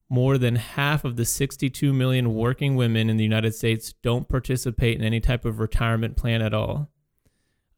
more 0.08 0.38
than 0.38 0.56
half 0.56 1.04
of 1.04 1.16
the 1.16 1.24
62 1.24 1.92
million 1.92 2.34
working 2.34 2.76
women 2.76 3.08
in 3.08 3.16
the 3.16 3.24
United 3.24 3.54
States 3.54 3.94
don't 4.02 4.28
participate 4.28 4.98
in 4.98 5.04
any 5.04 5.20
type 5.20 5.44
of 5.44 5.58
retirement 5.58 6.16
plan 6.16 6.42
at 6.42 6.54
all. 6.54 6.90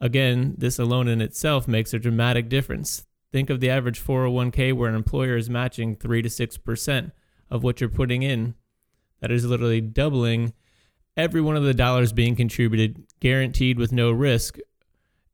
Again, 0.01 0.55
this 0.59 0.79
alone 0.79 1.09
in 1.09 1.21
itself 1.21 1.67
makes 1.67 1.95
a 1.95 1.99
dramatic 1.99 2.49
difference. 2.49 3.07
Think 3.33 3.51
of 3.51 3.61
the 3.61 3.71
average 3.71 4.03
401k 4.05 4.73
where 4.73 4.89
an 4.89 4.95
employer 4.95 5.37
is 5.37 5.49
matching 5.49 5.97
3 5.97 6.23
to 6.23 6.29
6% 6.29 7.12
of 7.51 7.62
what 7.62 7.81
you're 7.81 7.89
putting 7.91 8.23
in. 8.23 8.55
That 9.21 9.31
is 9.31 9.45
literally 9.45 9.81
doubling 9.81 10.53
every 11.17 11.41
one 11.41 11.57
of 11.57 11.65
the 11.65 11.75
dollars 11.75 12.12
being 12.12 12.37
contributed, 12.37 13.07
guaranteed 13.21 13.79
with 13.79 13.93
no 13.93 14.11
risk. 14.11 14.59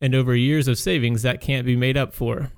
And 0.00 0.14
over 0.14 0.34
years 0.34 0.68
of 0.68 0.78
savings, 0.78 1.22
that 1.22 1.40
can't 1.40 1.66
be 1.66 1.76
made 1.76 1.96
up 1.96 2.14
for. 2.14 2.52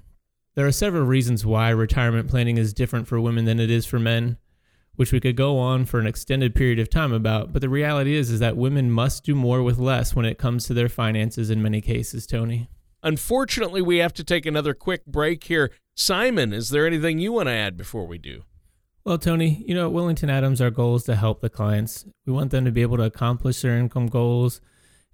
There 0.55 0.67
are 0.67 0.73
several 0.73 1.05
reasons 1.05 1.45
why 1.45 1.71
retirement 1.71 2.29
planning 2.29 2.59
is 2.59 2.73
different 2.73 3.09
for 3.09 3.21
women 3.21 3.45
than 3.45 3.59
it 3.59 3.71
is 3.71 3.87
for 3.87 3.99
men, 3.99 4.37
which 4.95 5.11
we 5.11 5.19
could 5.19 5.35
go 5.35 5.59
on 5.59 5.85
for 5.85 5.99
an 5.99 6.07
extended 6.07 6.55
period 6.55 6.79
of 6.79 6.89
time 6.89 7.13
about, 7.13 7.53
but 7.53 7.61
the 7.61 7.69
reality 7.69 8.15
is 8.15 8.31
is 8.31 8.39
that 8.39 8.57
women 8.57 8.89
must 8.89 9.25
do 9.25 9.35
more 9.35 9.65
with 9.65 9.79
less 9.79 10.15
when 10.15 10.25
it 10.25 10.39
comes 10.39 10.67
to 10.67 10.75
their 10.75 10.89
finances 10.89 11.51
in 11.51 11.61
many 11.61 11.81
cases, 11.81 12.25
Tony. 12.25 12.69
Unfortunately, 13.03 13.83
we 13.83 13.99
have 13.99 14.13
to 14.15 14.23
take 14.23 14.47
another 14.47 14.75
quick 14.75 15.05
break 15.07 15.43
here. 15.45 15.73
Simon, 15.97 16.53
is 16.53 16.71
there 16.71 16.87
anything 16.87 17.19
you 17.19 17.33
want 17.33 17.49
to 17.49 17.53
add 17.53 17.77
before 17.77 18.07
we 18.07 18.19
do? 18.19 18.45
Well, 19.05 19.19
Tony, 19.19 19.65
you 19.67 19.75
know, 19.75 19.87
at 19.87 19.93
Wellington 19.93 20.31
Adams, 20.31 20.61
our 20.61 20.71
goal 20.71 20.95
is 20.95 21.03
to 21.05 21.17
help 21.17 21.41
the 21.41 21.51
clients. 21.51 22.07
We 22.27 22.33
want 22.33 22.53
them 22.53 22.65
to 22.65 22.71
be 22.71 22.83
able 22.83 22.97
to 22.99 23.03
accomplish 23.03 23.61
their 23.61 23.77
income 23.77 24.07
goals 24.07 24.61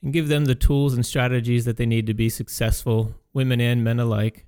and 0.02 0.12
give 0.12 0.28
them 0.28 0.44
the 0.44 0.54
tools 0.54 0.92
and 0.92 1.04
strategies 1.04 1.64
that 1.64 1.78
they 1.78 1.86
need 1.86 2.06
to 2.06 2.14
be 2.14 2.28
successful, 2.28 3.14
women 3.32 3.60
and 3.60 3.82
men 3.82 3.98
alike. 3.98 4.46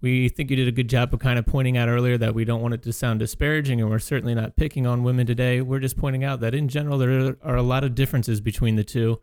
We 0.00 0.28
think 0.28 0.50
you 0.50 0.56
did 0.56 0.68
a 0.68 0.72
good 0.72 0.88
job 0.88 1.14
of 1.14 1.20
kind 1.20 1.38
of 1.38 1.46
pointing 1.46 1.76
out 1.76 1.88
earlier 1.88 2.18
that 2.18 2.34
we 2.34 2.44
don't 2.44 2.60
want 2.60 2.74
it 2.74 2.82
to 2.82 2.92
sound 2.92 3.20
disparaging, 3.20 3.80
and 3.80 3.90
we're 3.90 3.98
certainly 3.98 4.34
not 4.34 4.56
picking 4.56 4.86
on 4.86 5.04
women 5.04 5.26
today. 5.26 5.60
We're 5.60 5.80
just 5.80 5.96
pointing 5.96 6.22
out 6.22 6.40
that 6.40 6.54
in 6.54 6.68
general, 6.68 6.98
there 6.98 7.36
are 7.42 7.56
a 7.56 7.62
lot 7.62 7.82
of 7.82 7.94
differences 7.94 8.40
between 8.40 8.76
the 8.76 8.84
two 8.84 9.20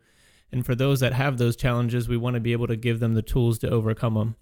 and 0.54 0.64
for 0.64 0.76
those 0.76 1.00
that 1.00 1.12
have 1.12 1.36
those 1.36 1.56
challenges, 1.56 2.08
we 2.08 2.16
want 2.16 2.34
to 2.34 2.40
be 2.40 2.52
able 2.52 2.68
to 2.68 2.76
give 2.76 3.00
them 3.00 3.14
the 3.14 3.22
tools 3.22 3.58
to 3.58 3.68
overcome 3.68 4.14
them. 4.14 4.36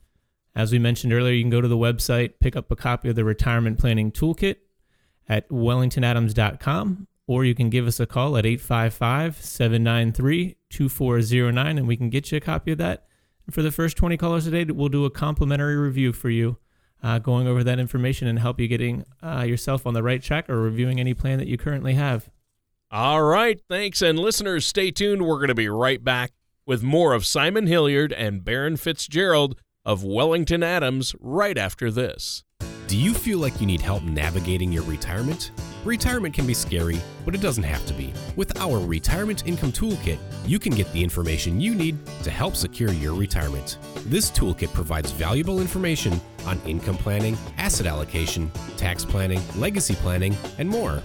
As 0.54 0.70
we 0.70 0.78
mentioned 0.78 1.10
earlier, 1.10 1.32
you 1.32 1.42
can 1.42 1.48
go 1.48 1.62
to 1.62 1.68
the 1.68 1.74
website, 1.74 2.34
pick 2.38 2.54
up 2.54 2.70
a 2.70 2.76
copy 2.76 3.08
of 3.08 3.16
the 3.16 3.24
Retirement 3.24 3.78
Planning 3.78 4.12
Toolkit 4.12 4.56
at 5.26 5.48
wellingtonadams.com, 5.48 7.06
or 7.26 7.46
you 7.46 7.54
can 7.54 7.70
give 7.70 7.86
us 7.86 7.98
a 7.98 8.04
call 8.04 8.36
at 8.36 8.44
855 8.44 9.36
793 9.36 10.56
2409 10.68 11.78
and 11.78 11.88
we 11.88 11.96
can 11.96 12.10
get 12.10 12.30
you 12.30 12.36
a 12.36 12.40
copy 12.42 12.72
of 12.72 12.78
that. 12.78 13.06
And 13.46 13.54
for 13.54 13.62
the 13.62 13.72
first 13.72 13.96
20 13.96 14.16
callers 14.16 14.44
today, 14.44 14.64
we'll 14.72 14.88
do 14.88 15.04
a 15.04 15.10
complimentary 15.10 15.76
review 15.76 16.12
for 16.12 16.30
you, 16.30 16.58
uh, 17.02 17.18
going 17.18 17.46
over 17.46 17.64
that 17.64 17.78
information 17.78 18.28
and 18.28 18.38
help 18.38 18.60
you 18.60 18.68
getting 18.68 19.04
uh, 19.22 19.42
yourself 19.42 19.86
on 19.86 19.94
the 19.94 20.02
right 20.02 20.22
track 20.22 20.48
or 20.48 20.60
reviewing 20.60 21.00
any 21.00 21.14
plan 21.14 21.38
that 21.38 21.48
you 21.48 21.58
currently 21.58 21.94
have. 21.94 22.28
All 22.90 23.22
right, 23.22 23.60
thanks. 23.68 24.02
And 24.02 24.18
listeners, 24.18 24.66
stay 24.66 24.90
tuned. 24.90 25.22
We're 25.22 25.38
going 25.38 25.48
to 25.48 25.54
be 25.54 25.68
right 25.68 26.02
back 26.02 26.32
with 26.66 26.82
more 26.82 27.14
of 27.14 27.24
Simon 27.26 27.66
Hilliard 27.66 28.12
and 28.12 28.44
Baron 28.44 28.76
Fitzgerald 28.76 29.58
of 29.84 30.04
Wellington 30.04 30.62
Adams 30.62 31.14
right 31.18 31.58
after 31.58 31.90
this. 31.90 32.44
Do 32.86 32.96
you 32.96 33.14
feel 33.14 33.38
like 33.38 33.60
you 33.60 33.66
need 33.66 33.80
help 33.80 34.02
navigating 34.02 34.70
your 34.70 34.84
retirement? 34.84 35.50
Retirement 35.84 36.32
can 36.32 36.46
be 36.46 36.54
scary, 36.54 37.00
but 37.24 37.34
it 37.34 37.40
doesn't 37.40 37.64
have 37.64 37.84
to 37.86 37.92
be. 37.94 38.14
With 38.36 38.56
our 38.60 38.78
Retirement 38.78 39.46
Income 39.46 39.72
Toolkit, 39.72 40.18
you 40.46 40.60
can 40.60 40.72
get 40.72 40.90
the 40.92 41.02
information 41.02 41.60
you 41.60 41.74
need 41.74 41.98
to 42.22 42.30
help 42.30 42.54
secure 42.54 42.92
your 42.92 43.14
retirement. 43.14 43.78
This 44.06 44.30
toolkit 44.30 44.72
provides 44.72 45.10
valuable 45.10 45.60
information 45.60 46.20
on 46.46 46.60
income 46.66 46.96
planning, 46.96 47.36
asset 47.58 47.86
allocation, 47.86 48.48
tax 48.76 49.04
planning, 49.04 49.40
legacy 49.56 49.96
planning, 49.96 50.36
and 50.58 50.68
more. 50.68 51.02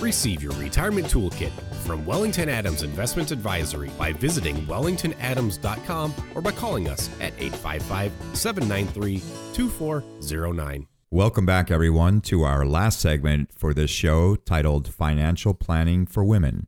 Receive 0.00 0.42
your 0.42 0.52
retirement 0.54 1.06
toolkit 1.06 1.52
from 1.84 2.04
Wellington 2.04 2.48
Adams 2.48 2.82
Investment 2.82 3.30
Advisory 3.30 3.90
by 3.96 4.12
visiting 4.12 4.56
wellingtonadams.com 4.66 6.12
or 6.34 6.42
by 6.42 6.50
calling 6.50 6.88
us 6.88 7.08
at 7.20 7.32
855 7.38 8.10
793 8.34 9.22
2409. 9.54 10.86
Welcome 11.12 11.46
back, 11.46 11.70
everyone, 11.70 12.20
to 12.22 12.42
our 12.42 12.66
last 12.66 12.98
segment 12.98 13.52
for 13.56 13.72
this 13.72 13.92
show 13.92 14.34
titled 14.34 14.92
Financial 14.92 15.54
Planning 15.54 16.04
for 16.04 16.24
Women. 16.24 16.66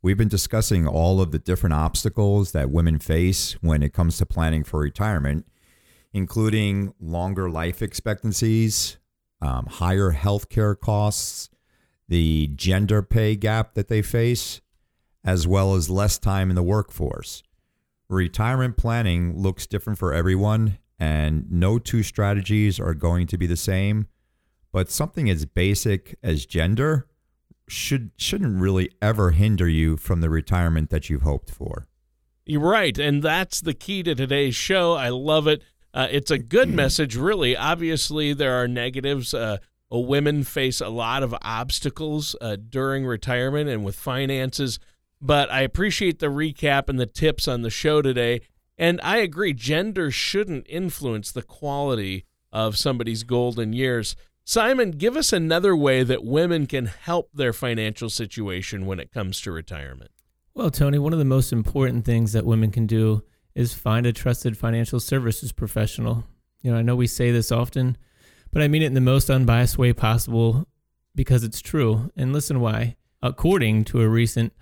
We've 0.00 0.16
been 0.16 0.28
discussing 0.28 0.86
all 0.86 1.20
of 1.20 1.32
the 1.32 1.40
different 1.40 1.74
obstacles 1.74 2.52
that 2.52 2.70
women 2.70 3.00
face 3.00 3.54
when 3.62 3.82
it 3.82 3.92
comes 3.92 4.16
to 4.18 4.26
planning 4.26 4.62
for 4.62 4.78
retirement, 4.78 5.44
including 6.12 6.94
longer 7.00 7.50
life 7.50 7.82
expectancies, 7.82 8.98
um, 9.42 9.66
higher 9.66 10.12
healthcare 10.12 10.78
costs, 10.78 11.50
the 12.08 12.52
gender 12.54 13.02
pay 13.02 13.34
gap 13.34 13.74
that 13.74 13.88
they 13.88 14.02
face, 14.02 14.60
as 15.24 15.48
well 15.48 15.74
as 15.74 15.90
less 15.90 16.16
time 16.16 16.48
in 16.48 16.54
the 16.54 16.62
workforce. 16.62 17.42
Retirement 18.08 18.76
planning 18.76 19.36
looks 19.36 19.66
different 19.66 19.98
for 19.98 20.14
everyone, 20.14 20.78
and 20.98 21.50
no 21.50 21.78
two 21.78 22.02
strategies 22.02 22.78
are 22.78 22.94
going 22.94 23.26
to 23.28 23.38
be 23.38 23.46
the 23.46 23.56
same. 23.56 24.06
But 24.72 24.90
something 24.90 25.30
as 25.30 25.46
basic 25.46 26.16
as 26.22 26.46
gender 26.46 27.06
should 27.68 28.10
shouldn't 28.16 28.60
really 28.60 28.90
ever 29.00 29.30
hinder 29.30 29.68
you 29.68 29.96
from 29.96 30.20
the 30.20 30.30
retirement 30.30 30.90
that 30.90 31.08
you've 31.08 31.22
hoped 31.22 31.50
for. 31.50 31.86
You're 32.46 32.60
right, 32.60 32.98
and 32.98 33.22
that's 33.22 33.60
the 33.60 33.72
key 33.72 34.02
to 34.02 34.14
today's 34.14 34.54
show. 34.54 34.94
I 34.94 35.08
love 35.08 35.46
it. 35.46 35.62
Uh, 35.94 36.08
it's 36.10 36.30
a 36.30 36.38
good 36.38 36.68
message, 36.74 37.16
really. 37.16 37.56
Obviously, 37.56 38.34
there 38.34 38.54
are 38.54 38.68
negatives. 38.68 39.32
Uh, 39.32 39.58
women 39.90 40.42
face 40.42 40.80
a 40.80 40.88
lot 40.88 41.22
of 41.22 41.34
obstacles 41.40 42.34
uh, 42.40 42.56
during 42.56 43.06
retirement 43.06 43.70
and 43.70 43.84
with 43.84 43.96
finances, 43.96 44.78
but 45.20 45.50
I 45.50 45.60
appreciate 45.60 46.18
the 46.18 46.26
recap 46.26 46.88
and 46.88 46.98
the 46.98 47.06
tips 47.06 47.46
on 47.46 47.62
the 47.62 47.70
show 47.70 48.02
today. 48.02 48.40
And 48.76 49.00
I 49.02 49.18
agree, 49.18 49.52
gender 49.52 50.10
shouldn't 50.10 50.66
influence 50.68 51.30
the 51.30 51.42
quality 51.42 52.26
of 52.52 52.76
somebody's 52.76 53.22
golden 53.22 53.72
years. 53.72 54.16
Simon, 54.44 54.92
give 54.92 55.16
us 55.16 55.32
another 55.32 55.74
way 55.74 56.02
that 56.02 56.24
women 56.24 56.66
can 56.66 56.86
help 56.86 57.30
their 57.32 57.52
financial 57.52 58.10
situation 58.10 58.86
when 58.86 59.00
it 59.00 59.12
comes 59.12 59.40
to 59.40 59.52
retirement. 59.52 60.10
Well, 60.54 60.70
Tony, 60.70 60.98
one 60.98 61.12
of 61.12 61.18
the 61.18 61.24
most 61.24 61.52
important 61.52 62.04
things 62.04 62.32
that 62.32 62.44
women 62.44 62.70
can 62.70 62.86
do 62.86 63.24
is 63.54 63.74
find 63.74 64.06
a 64.06 64.12
trusted 64.12 64.58
financial 64.58 65.00
services 65.00 65.52
professional. 65.52 66.24
You 66.62 66.72
know, 66.72 66.78
I 66.78 66.82
know 66.82 66.96
we 66.96 67.06
say 67.06 67.30
this 67.30 67.50
often, 67.50 67.96
but 68.52 68.62
I 68.62 68.68
mean 68.68 68.82
it 68.82 68.86
in 68.86 68.94
the 68.94 69.00
most 69.00 69.30
unbiased 69.30 69.78
way 69.78 69.92
possible 69.92 70.68
because 71.14 71.42
it's 71.42 71.60
true. 71.60 72.10
And 72.16 72.32
listen 72.32 72.60
why. 72.60 72.96
According 73.22 73.84
to 73.86 74.02
a 74.02 74.08
recent 74.08 74.52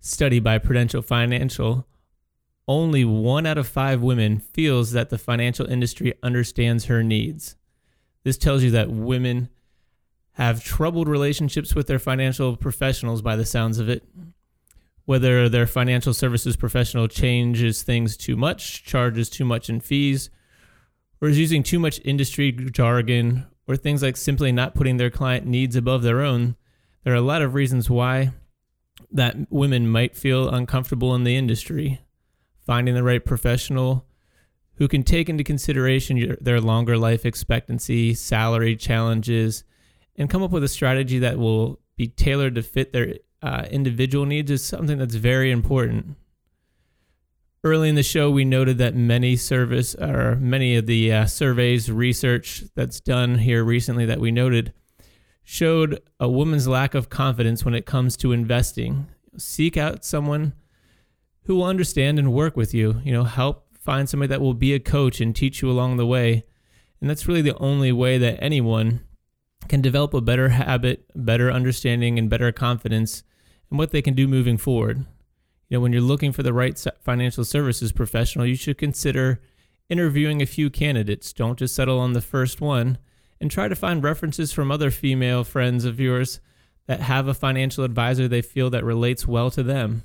study 0.00 0.40
by 0.40 0.58
Prudential 0.58 1.02
Financial, 1.02 1.86
only 2.68 3.04
one 3.04 3.46
out 3.46 3.58
of 3.58 3.66
five 3.66 4.02
women 4.02 4.38
feels 4.38 4.92
that 4.92 5.10
the 5.10 5.18
financial 5.18 5.66
industry 5.66 6.14
understands 6.22 6.86
her 6.86 7.02
needs. 7.02 7.56
This 8.24 8.38
tells 8.38 8.62
you 8.62 8.70
that 8.70 8.90
women 8.90 9.48
have 10.32 10.64
troubled 10.64 11.08
relationships 11.08 11.74
with 11.74 11.86
their 11.86 11.98
financial 11.98 12.56
professionals 12.56 13.20
by 13.20 13.36
the 13.36 13.44
sounds 13.44 13.78
of 13.78 13.88
it 13.88 14.04
whether 15.04 15.48
their 15.48 15.66
financial 15.66 16.14
services 16.14 16.56
professional 16.56 17.08
changes 17.08 17.82
things 17.82 18.16
too 18.16 18.36
much, 18.36 18.84
charges 18.84 19.28
too 19.28 19.44
much 19.44 19.68
in 19.68 19.80
fees, 19.80 20.30
or 21.20 21.28
is 21.28 21.38
using 21.38 21.62
too 21.62 21.78
much 21.78 22.00
industry 22.04 22.52
jargon, 22.52 23.46
or 23.66 23.76
things 23.76 24.02
like 24.02 24.16
simply 24.16 24.52
not 24.52 24.74
putting 24.74 24.96
their 24.96 25.10
client 25.10 25.46
needs 25.46 25.76
above 25.76 26.02
their 26.02 26.20
own. 26.20 26.56
There 27.04 27.12
are 27.12 27.16
a 27.16 27.20
lot 27.20 27.42
of 27.42 27.54
reasons 27.54 27.90
why 27.90 28.32
that 29.10 29.36
women 29.50 29.88
might 29.88 30.16
feel 30.16 30.48
uncomfortable 30.48 31.14
in 31.14 31.24
the 31.24 31.36
industry. 31.36 32.00
Finding 32.64 32.94
the 32.94 33.02
right 33.02 33.24
professional 33.24 34.06
who 34.76 34.88
can 34.88 35.02
take 35.02 35.28
into 35.28 35.44
consideration 35.44 36.36
their 36.40 36.60
longer 36.60 36.96
life 36.96 37.26
expectancy, 37.26 38.14
salary 38.14 38.76
challenges, 38.76 39.64
and 40.16 40.30
come 40.30 40.42
up 40.42 40.50
with 40.50 40.64
a 40.64 40.68
strategy 40.68 41.18
that 41.18 41.38
will 41.38 41.80
be 41.96 42.08
tailored 42.08 42.54
to 42.54 42.62
fit 42.62 42.92
their 42.92 43.14
uh, 43.42 43.64
individual 43.70 44.24
needs 44.24 44.50
is 44.50 44.64
something 44.64 44.98
that's 44.98 45.14
very 45.14 45.50
important. 45.50 46.16
Early 47.64 47.88
in 47.88 47.94
the 47.94 48.02
show, 48.02 48.30
we 48.30 48.44
noted 48.44 48.78
that 48.78 48.94
many 48.94 49.36
service 49.36 49.94
or 49.94 50.36
many 50.36 50.76
of 50.76 50.86
the 50.86 51.12
uh, 51.12 51.26
surveys, 51.26 51.90
research 51.90 52.64
that's 52.74 53.00
done 53.00 53.38
here 53.38 53.62
recently 53.62 54.04
that 54.06 54.20
we 54.20 54.32
noted 54.32 54.72
showed 55.44 56.00
a 56.18 56.28
woman's 56.28 56.66
lack 56.66 56.94
of 56.94 57.08
confidence 57.08 57.64
when 57.64 57.74
it 57.74 57.86
comes 57.86 58.16
to 58.16 58.32
investing. 58.32 59.06
Seek 59.36 59.76
out 59.76 60.04
someone 60.04 60.54
who 61.44 61.56
will 61.56 61.64
understand 61.64 62.18
and 62.18 62.32
work 62.32 62.56
with 62.56 62.72
you. 62.72 63.00
You 63.04 63.12
know, 63.12 63.24
help 63.24 63.66
find 63.78 64.08
somebody 64.08 64.28
that 64.28 64.40
will 64.40 64.54
be 64.54 64.74
a 64.74 64.80
coach 64.80 65.20
and 65.20 65.34
teach 65.34 65.60
you 65.60 65.70
along 65.70 65.96
the 65.96 66.06
way. 66.06 66.44
And 67.00 67.10
that's 67.10 67.26
really 67.26 67.42
the 67.42 67.58
only 67.58 67.90
way 67.90 68.18
that 68.18 68.42
anyone 68.42 69.00
can 69.68 69.80
develop 69.80 70.14
a 70.14 70.20
better 70.20 70.50
habit, 70.50 71.04
better 71.14 71.50
understanding, 71.50 72.18
and 72.18 72.30
better 72.30 72.50
confidence 72.52 73.24
and 73.70 73.78
what 73.78 73.90
they 73.90 74.02
can 74.02 74.14
do 74.14 74.28
moving 74.28 74.56
forward. 74.56 74.98
You 75.68 75.78
know, 75.78 75.80
when 75.80 75.92
you're 75.92 76.02
looking 76.02 76.32
for 76.32 76.42
the 76.42 76.52
right 76.52 76.78
financial 77.00 77.44
services 77.44 77.92
professional, 77.92 78.46
you 78.46 78.54
should 78.54 78.78
consider 78.78 79.40
interviewing 79.88 80.42
a 80.42 80.46
few 80.46 80.70
candidates. 80.70 81.32
Don't 81.32 81.58
just 81.58 81.74
settle 81.74 81.98
on 81.98 82.12
the 82.12 82.20
first 82.20 82.60
one 82.60 82.98
and 83.40 83.50
try 83.50 83.68
to 83.68 83.74
find 83.74 84.04
references 84.04 84.52
from 84.52 84.70
other 84.70 84.90
female 84.90 85.42
friends 85.42 85.84
of 85.84 85.98
yours 85.98 86.40
that 86.86 87.00
have 87.00 87.26
a 87.26 87.34
financial 87.34 87.84
advisor 87.84 88.28
they 88.28 88.42
feel 88.42 88.70
that 88.70 88.84
relates 88.84 89.26
well 89.26 89.50
to 89.50 89.62
them. 89.62 90.04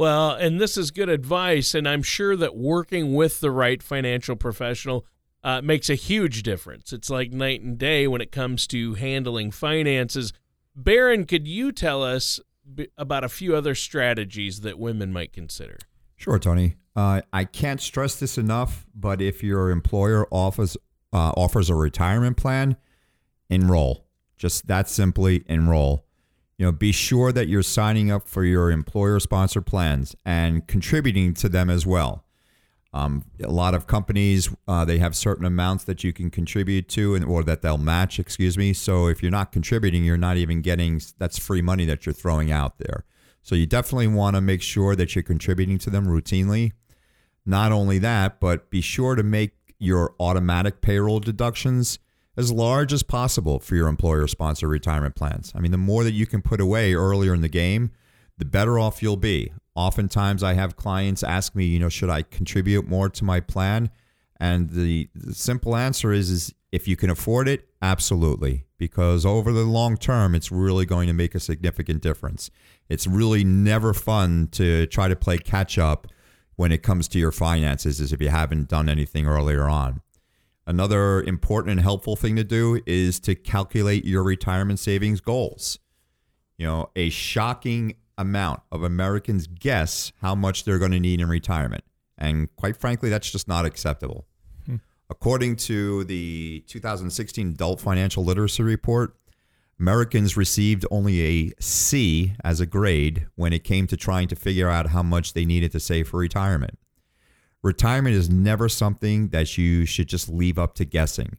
Well, 0.00 0.30
and 0.30 0.60
this 0.60 0.76
is 0.76 0.90
good 0.90 1.08
advice, 1.08 1.74
and 1.74 1.88
I'm 1.88 2.02
sure 2.02 2.34
that 2.36 2.56
working 2.56 3.14
with 3.14 3.40
the 3.40 3.50
right 3.50 3.82
financial 3.82 4.34
professional 4.34 5.04
uh, 5.44 5.60
makes 5.60 5.90
a 5.90 5.94
huge 5.94 6.42
difference. 6.42 6.92
It's 6.92 7.10
like 7.10 7.32
night 7.32 7.60
and 7.60 7.76
day 7.76 8.06
when 8.06 8.20
it 8.20 8.32
comes 8.32 8.66
to 8.68 8.94
handling 8.94 9.50
finances. 9.50 10.32
Baron, 10.74 11.26
could 11.26 11.46
you 11.46 11.70
tell 11.70 12.02
us 12.02 12.40
about 12.96 13.24
a 13.24 13.28
few 13.28 13.54
other 13.54 13.74
strategies 13.74 14.60
that 14.60 14.78
women 14.78 15.12
might 15.12 15.32
consider. 15.32 15.78
Sure, 16.16 16.38
Tony. 16.38 16.76
Uh, 16.94 17.22
I 17.32 17.44
can't 17.44 17.80
stress 17.80 18.16
this 18.16 18.36
enough, 18.36 18.86
but 18.94 19.20
if 19.20 19.42
your 19.42 19.70
employer 19.70 20.26
offers 20.30 20.76
uh, 21.12 21.32
offers 21.36 21.68
a 21.68 21.74
retirement 21.74 22.36
plan, 22.36 22.76
enroll. 23.48 24.06
Just 24.36 24.66
that 24.68 24.88
simply 24.88 25.44
enroll. 25.46 26.04
You 26.60 26.66
know, 26.66 26.72
be 26.72 26.92
sure 26.92 27.32
that 27.32 27.48
you're 27.48 27.62
signing 27.62 28.10
up 28.10 28.28
for 28.28 28.44
your 28.44 28.70
employer 28.70 29.18
sponsored 29.18 29.64
plans 29.64 30.14
and 30.26 30.66
contributing 30.68 31.32
to 31.32 31.48
them 31.48 31.70
as 31.70 31.86
well. 31.86 32.26
Um, 32.92 33.24
a 33.42 33.50
lot 33.50 33.72
of 33.72 33.86
companies 33.86 34.54
uh, 34.68 34.84
they 34.84 34.98
have 34.98 35.16
certain 35.16 35.46
amounts 35.46 35.84
that 35.84 36.04
you 36.04 36.12
can 36.12 36.28
contribute 36.28 36.86
to, 36.90 37.14
and 37.14 37.24
or 37.24 37.42
that 37.44 37.62
they'll 37.62 37.78
match. 37.78 38.18
Excuse 38.18 38.58
me. 38.58 38.74
So 38.74 39.06
if 39.06 39.22
you're 39.22 39.30
not 39.30 39.52
contributing, 39.52 40.04
you're 40.04 40.18
not 40.18 40.36
even 40.36 40.60
getting 40.60 41.00
that's 41.16 41.38
free 41.38 41.62
money 41.62 41.86
that 41.86 42.04
you're 42.04 42.12
throwing 42.12 42.52
out 42.52 42.76
there. 42.76 43.06
So 43.42 43.54
you 43.54 43.64
definitely 43.64 44.08
want 44.08 44.36
to 44.36 44.42
make 44.42 44.60
sure 44.60 44.94
that 44.96 45.14
you're 45.14 45.22
contributing 45.22 45.78
to 45.78 45.88
them 45.88 46.04
routinely. 46.04 46.72
Not 47.46 47.72
only 47.72 47.98
that, 48.00 48.38
but 48.38 48.68
be 48.68 48.82
sure 48.82 49.14
to 49.14 49.22
make 49.22 49.52
your 49.78 50.14
automatic 50.20 50.82
payroll 50.82 51.20
deductions 51.20 51.98
as 52.36 52.52
large 52.52 52.92
as 52.92 53.02
possible 53.02 53.58
for 53.58 53.74
your 53.74 53.88
employer 53.88 54.26
sponsored 54.26 54.70
retirement 54.70 55.14
plans. 55.14 55.52
I 55.54 55.60
mean, 55.60 55.72
the 55.72 55.78
more 55.78 56.04
that 56.04 56.12
you 56.12 56.26
can 56.26 56.42
put 56.42 56.60
away 56.60 56.94
earlier 56.94 57.34
in 57.34 57.40
the 57.40 57.48
game, 57.48 57.90
the 58.38 58.44
better 58.44 58.78
off 58.78 59.02
you'll 59.02 59.16
be. 59.16 59.52
Oftentimes, 59.74 60.42
I 60.42 60.54
have 60.54 60.76
clients 60.76 61.22
ask 61.22 61.54
me, 61.54 61.64
you 61.64 61.78
know, 61.78 61.88
should 61.88 62.10
I 62.10 62.22
contribute 62.22 62.88
more 62.88 63.08
to 63.08 63.24
my 63.24 63.40
plan? 63.40 63.90
And 64.38 64.70
the, 64.70 65.08
the 65.14 65.34
simple 65.34 65.76
answer 65.76 66.12
is, 66.12 66.30
is 66.30 66.54
if 66.72 66.88
you 66.88 66.96
can 66.96 67.10
afford 67.10 67.48
it, 67.48 67.68
absolutely. 67.82 68.64
Because 68.78 69.26
over 69.26 69.52
the 69.52 69.64
long 69.64 69.96
term, 69.96 70.34
it's 70.34 70.50
really 70.50 70.86
going 70.86 71.06
to 71.08 71.12
make 71.12 71.34
a 71.34 71.40
significant 71.40 72.00
difference. 72.00 72.50
It's 72.88 73.06
really 73.06 73.44
never 73.44 73.92
fun 73.92 74.48
to 74.52 74.86
try 74.86 75.08
to 75.08 75.16
play 75.16 75.38
catch 75.38 75.78
up 75.78 76.06
when 76.56 76.72
it 76.72 76.82
comes 76.82 77.08
to 77.08 77.18
your 77.18 77.32
finances, 77.32 78.00
as 78.00 78.12
if 78.12 78.20
you 78.20 78.28
haven't 78.28 78.68
done 78.68 78.88
anything 78.88 79.26
earlier 79.26 79.68
on. 79.68 80.00
Another 80.70 81.20
important 81.24 81.72
and 81.72 81.80
helpful 81.80 82.14
thing 82.14 82.36
to 82.36 82.44
do 82.44 82.80
is 82.86 83.18
to 83.18 83.34
calculate 83.34 84.04
your 84.04 84.22
retirement 84.22 84.78
savings 84.78 85.20
goals. 85.20 85.80
You 86.58 86.66
know, 86.68 86.90
a 86.94 87.10
shocking 87.10 87.96
amount 88.16 88.60
of 88.70 88.84
Americans 88.84 89.48
guess 89.48 90.12
how 90.20 90.36
much 90.36 90.62
they're 90.62 90.78
going 90.78 90.92
to 90.92 91.00
need 91.00 91.20
in 91.20 91.28
retirement. 91.28 91.82
And 92.16 92.54
quite 92.54 92.76
frankly, 92.76 93.10
that's 93.10 93.32
just 93.32 93.48
not 93.48 93.64
acceptable. 93.64 94.28
Hmm. 94.64 94.76
According 95.10 95.56
to 95.56 96.04
the 96.04 96.62
2016 96.68 97.48
Adult 97.48 97.80
Financial 97.80 98.24
Literacy 98.24 98.62
Report, 98.62 99.16
Americans 99.80 100.36
received 100.36 100.86
only 100.88 101.20
a 101.48 101.52
C 101.58 102.34
as 102.44 102.60
a 102.60 102.66
grade 102.66 103.26
when 103.34 103.52
it 103.52 103.64
came 103.64 103.88
to 103.88 103.96
trying 103.96 104.28
to 104.28 104.36
figure 104.36 104.68
out 104.68 104.90
how 104.90 105.02
much 105.02 105.32
they 105.32 105.44
needed 105.44 105.72
to 105.72 105.80
save 105.80 106.06
for 106.06 106.18
retirement. 106.18 106.78
Retirement 107.62 108.16
is 108.16 108.30
never 108.30 108.68
something 108.68 109.28
that 109.28 109.58
you 109.58 109.84
should 109.84 110.08
just 110.08 110.28
leave 110.28 110.58
up 110.58 110.74
to 110.76 110.84
guessing. 110.84 111.38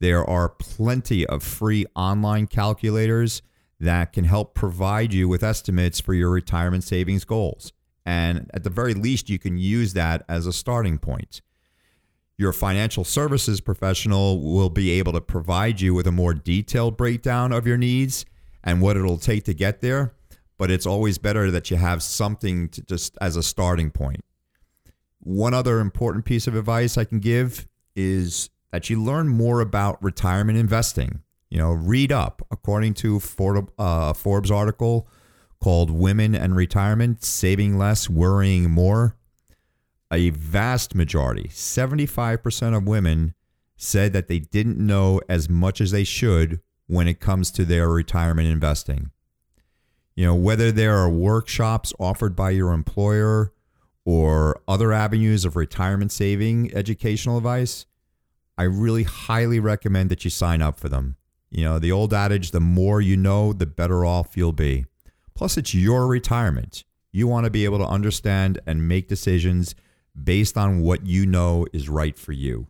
There 0.00 0.24
are 0.24 0.50
plenty 0.50 1.26
of 1.26 1.42
free 1.42 1.86
online 1.96 2.46
calculators 2.46 3.42
that 3.80 4.12
can 4.12 4.24
help 4.24 4.54
provide 4.54 5.12
you 5.12 5.28
with 5.28 5.42
estimates 5.42 6.00
for 6.00 6.12
your 6.12 6.30
retirement 6.30 6.84
savings 6.84 7.24
goals. 7.24 7.72
And 8.04 8.50
at 8.52 8.64
the 8.64 8.70
very 8.70 8.94
least, 8.94 9.28
you 9.30 9.38
can 9.38 9.58
use 9.58 9.94
that 9.94 10.24
as 10.28 10.46
a 10.46 10.52
starting 10.52 10.98
point. 10.98 11.40
Your 12.36 12.52
financial 12.52 13.04
services 13.04 13.60
professional 13.60 14.40
will 14.40 14.70
be 14.70 14.90
able 14.92 15.12
to 15.12 15.20
provide 15.20 15.80
you 15.80 15.94
with 15.94 16.06
a 16.06 16.12
more 16.12 16.34
detailed 16.34 16.96
breakdown 16.96 17.52
of 17.52 17.66
your 17.66 17.76
needs 17.76 18.24
and 18.62 18.80
what 18.80 18.96
it'll 18.96 19.18
take 19.18 19.44
to 19.44 19.54
get 19.54 19.80
there. 19.80 20.14
But 20.58 20.70
it's 20.70 20.86
always 20.86 21.18
better 21.18 21.50
that 21.50 21.70
you 21.70 21.76
have 21.76 22.02
something 22.02 22.68
to 22.70 22.82
just 22.82 23.16
as 23.20 23.36
a 23.36 23.42
starting 23.42 23.90
point. 23.90 24.20
One 25.28 25.52
other 25.52 25.78
important 25.78 26.24
piece 26.24 26.46
of 26.46 26.54
advice 26.54 26.96
I 26.96 27.04
can 27.04 27.20
give 27.20 27.68
is 27.94 28.48
that 28.72 28.88
you 28.88 29.02
learn 29.02 29.28
more 29.28 29.60
about 29.60 30.02
retirement 30.02 30.58
investing 30.58 31.20
You 31.50 31.58
know, 31.58 31.72
read 31.72 32.10
up. 32.10 32.40
According 32.50 32.94
to 32.94 33.20
uh, 33.78 34.14
Forbes 34.14 34.50
article 34.50 35.06
called 35.60 35.90
Women 35.90 36.34
and 36.34 36.56
Retirement 36.56 37.22
Saving 37.22 37.76
Less, 37.76 38.08
Worrying 38.08 38.70
More, 38.70 39.18
a 40.10 40.30
vast 40.30 40.94
majority, 40.94 41.48
75% 41.48 42.74
of 42.74 42.88
women, 42.88 43.34
said 43.76 44.14
that 44.14 44.28
they 44.28 44.38
didn't 44.38 44.78
know 44.78 45.20
as 45.28 45.50
much 45.50 45.82
as 45.82 45.90
they 45.90 46.04
should 46.04 46.60
when 46.86 47.06
it 47.06 47.20
comes 47.20 47.50
to 47.50 47.66
their 47.66 47.90
retirement 47.90 48.48
investing. 48.48 49.10
You 50.16 50.24
know, 50.24 50.34
whether 50.34 50.72
there 50.72 50.96
are 50.96 51.10
workshops 51.10 51.92
offered 52.00 52.34
by 52.34 52.50
your 52.50 52.72
employer 52.72 53.52
or 54.08 54.58
other 54.66 54.90
avenues 54.90 55.44
of 55.44 55.54
retirement 55.54 56.10
saving 56.10 56.74
educational 56.74 57.36
advice, 57.36 57.84
I 58.56 58.62
really 58.62 59.02
highly 59.02 59.60
recommend 59.60 60.08
that 60.08 60.24
you 60.24 60.30
sign 60.30 60.62
up 60.62 60.80
for 60.80 60.88
them. 60.88 61.16
You 61.50 61.64
know, 61.64 61.78
the 61.78 61.92
old 61.92 62.14
adage, 62.14 62.52
the 62.52 62.58
more 62.58 63.02
you 63.02 63.18
know, 63.18 63.52
the 63.52 63.66
better 63.66 64.06
off 64.06 64.34
you'll 64.34 64.52
be. 64.52 64.86
Plus, 65.34 65.58
it's 65.58 65.74
your 65.74 66.06
retirement. 66.06 66.84
You 67.12 67.26
want 67.26 67.44
to 67.44 67.50
be 67.50 67.66
able 67.66 67.76
to 67.80 67.86
understand 67.86 68.58
and 68.66 68.88
make 68.88 69.08
decisions 69.08 69.74
based 70.24 70.56
on 70.56 70.80
what 70.80 71.04
you 71.04 71.26
know 71.26 71.66
is 71.74 71.90
right 71.90 72.18
for 72.18 72.32
you. 72.32 72.68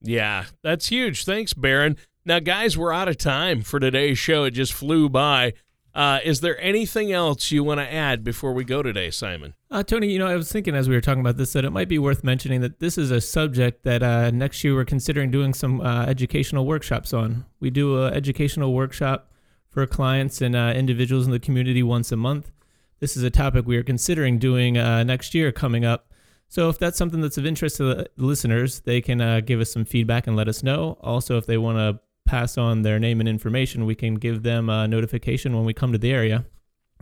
Yeah, 0.00 0.46
that's 0.62 0.88
huge. 0.88 1.26
Thanks, 1.26 1.52
Baron. 1.52 1.98
Now, 2.24 2.38
guys, 2.38 2.78
we're 2.78 2.90
out 2.90 3.08
of 3.08 3.18
time 3.18 3.60
for 3.60 3.78
today's 3.78 4.18
show. 4.18 4.44
It 4.44 4.52
just 4.52 4.72
flew 4.72 5.10
by. 5.10 5.52
Uh, 5.94 6.18
is 6.24 6.40
there 6.40 6.60
anything 6.60 7.12
else 7.12 7.52
you 7.52 7.62
want 7.62 7.78
to 7.78 7.92
add 7.92 8.24
before 8.24 8.52
we 8.52 8.64
go 8.64 8.82
today, 8.82 9.10
Simon? 9.10 9.54
Uh, 9.70 9.82
Tony, 9.82 10.08
you 10.08 10.18
know, 10.18 10.26
I 10.26 10.34
was 10.34 10.50
thinking 10.50 10.74
as 10.74 10.88
we 10.88 10.94
were 10.94 11.00
talking 11.00 11.20
about 11.20 11.36
this 11.36 11.52
that 11.52 11.64
it 11.64 11.70
might 11.70 11.88
be 11.88 12.00
worth 12.00 12.24
mentioning 12.24 12.62
that 12.62 12.80
this 12.80 12.98
is 12.98 13.12
a 13.12 13.20
subject 13.20 13.84
that 13.84 14.02
uh, 14.02 14.32
next 14.32 14.64
year 14.64 14.74
we're 14.74 14.84
considering 14.84 15.30
doing 15.30 15.54
some 15.54 15.80
uh, 15.80 16.04
educational 16.06 16.66
workshops 16.66 17.12
on. 17.12 17.44
We 17.60 17.70
do 17.70 18.02
an 18.02 18.12
educational 18.12 18.74
workshop 18.74 19.30
for 19.68 19.86
clients 19.86 20.40
and 20.40 20.56
uh, 20.56 20.72
individuals 20.74 21.26
in 21.26 21.32
the 21.32 21.38
community 21.38 21.82
once 21.82 22.10
a 22.10 22.16
month. 22.16 22.50
This 22.98 23.16
is 23.16 23.22
a 23.22 23.30
topic 23.30 23.64
we 23.64 23.76
are 23.76 23.84
considering 23.84 24.38
doing 24.38 24.76
uh, 24.76 25.04
next 25.04 25.32
year 25.32 25.52
coming 25.52 25.84
up. 25.84 26.10
So 26.48 26.68
if 26.70 26.78
that's 26.78 26.98
something 26.98 27.20
that's 27.20 27.38
of 27.38 27.46
interest 27.46 27.76
to 27.76 27.84
the 27.84 28.10
listeners, 28.16 28.80
they 28.80 29.00
can 29.00 29.44
give 29.44 29.60
us 29.60 29.72
some 29.72 29.84
feedback 29.84 30.26
and 30.26 30.36
let 30.36 30.48
us 30.48 30.62
know. 30.62 30.98
Also, 31.00 31.36
if 31.36 31.46
they 31.46 31.58
want 31.58 31.78
to 31.78 32.00
pass 32.24 32.56
on 32.58 32.82
their 32.82 32.98
name 32.98 33.20
and 33.20 33.28
information, 33.28 33.86
we 33.86 33.94
can 33.94 34.14
give 34.14 34.42
them 34.42 34.68
a 34.68 34.88
notification 34.88 35.54
when 35.54 35.64
we 35.64 35.74
come 35.74 35.92
to 35.92 35.98
the 35.98 36.12
area. 36.12 36.44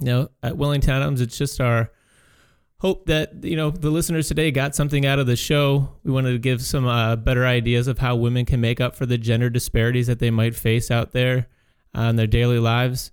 You 0.00 0.06
know, 0.06 0.28
at 0.42 0.56
Wellington 0.56 0.90
Adams, 0.90 1.20
it's 1.20 1.38
just 1.38 1.60
our 1.60 1.90
hope 2.78 3.06
that 3.06 3.44
you 3.44 3.54
know 3.54 3.70
the 3.70 3.90
listeners 3.90 4.26
today 4.26 4.50
got 4.50 4.74
something 4.74 5.06
out 5.06 5.18
of 5.18 5.26
the 5.26 5.36
show. 5.36 5.88
We 6.02 6.12
wanted 6.12 6.32
to 6.32 6.38
give 6.38 6.62
some 6.62 6.86
uh, 6.86 7.16
better 7.16 7.46
ideas 7.46 7.86
of 7.86 7.98
how 7.98 8.16
women 8.16 8.44
can 8.44 8.60
make 8.60 8.80
up 8.80 8.96
for 8.96 9.06
the 9.06 9.18
gender 9.18 9.48
disparities 9.48 10.08
that 10.08 10.18
they 10.18 10.30
might 10.30 10.56
face 10.56 10.90
out 10.90 11.12
there 11.12 11.46
uh, 11.96 12.02
in 12.02 12.16
their 12.16 12.26
daily 12.26 12.58
lives. 12.58 13.12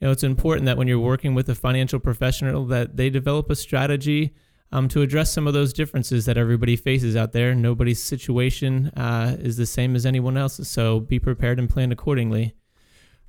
You 0.00 0.06
know, 0.06 0.12
it's 0.12 0.22
important 0.22 0.66
that 0.66 0.76
when 0.76 0.86
you're 0.86 1.00
working 1.00 1.34
with 1.34 1.48
a 1.48 1.56
financial 1.56 1.98
professional, 1.98 2.64
that 2.66 2.96
they 2.96 3.10
develop 3.10 3.50
a 3.50 3.56
strategy 3.56 4.34
um, 4.72 4.88
to 4.88 5.02
address 5.02 5.32
some 5.32 5.46
of 5.46 5.54
those 5.54 5.72
differences 5.72 6.26
that 6.26 6.36
everybody 6.36 6.76
faces 6.76 7.16
out 7.16 7.32
there. 7.32 7.54
Nobody's 7.54 8.02
situation 8.02 8.88
uh, 8.96 9.36
is 9.38 9.56
the 9.56 9.66
same 9.66 9.96
as 9.96 10.04
anyone 10.04 10.36
else's, 10.36 10.68
so 10.68 11.00
be 11.00 11.18
prepared 11.18 11.58
and 11.58 11.68
plan 11.68 11.92
accordingly. 11.92 12.54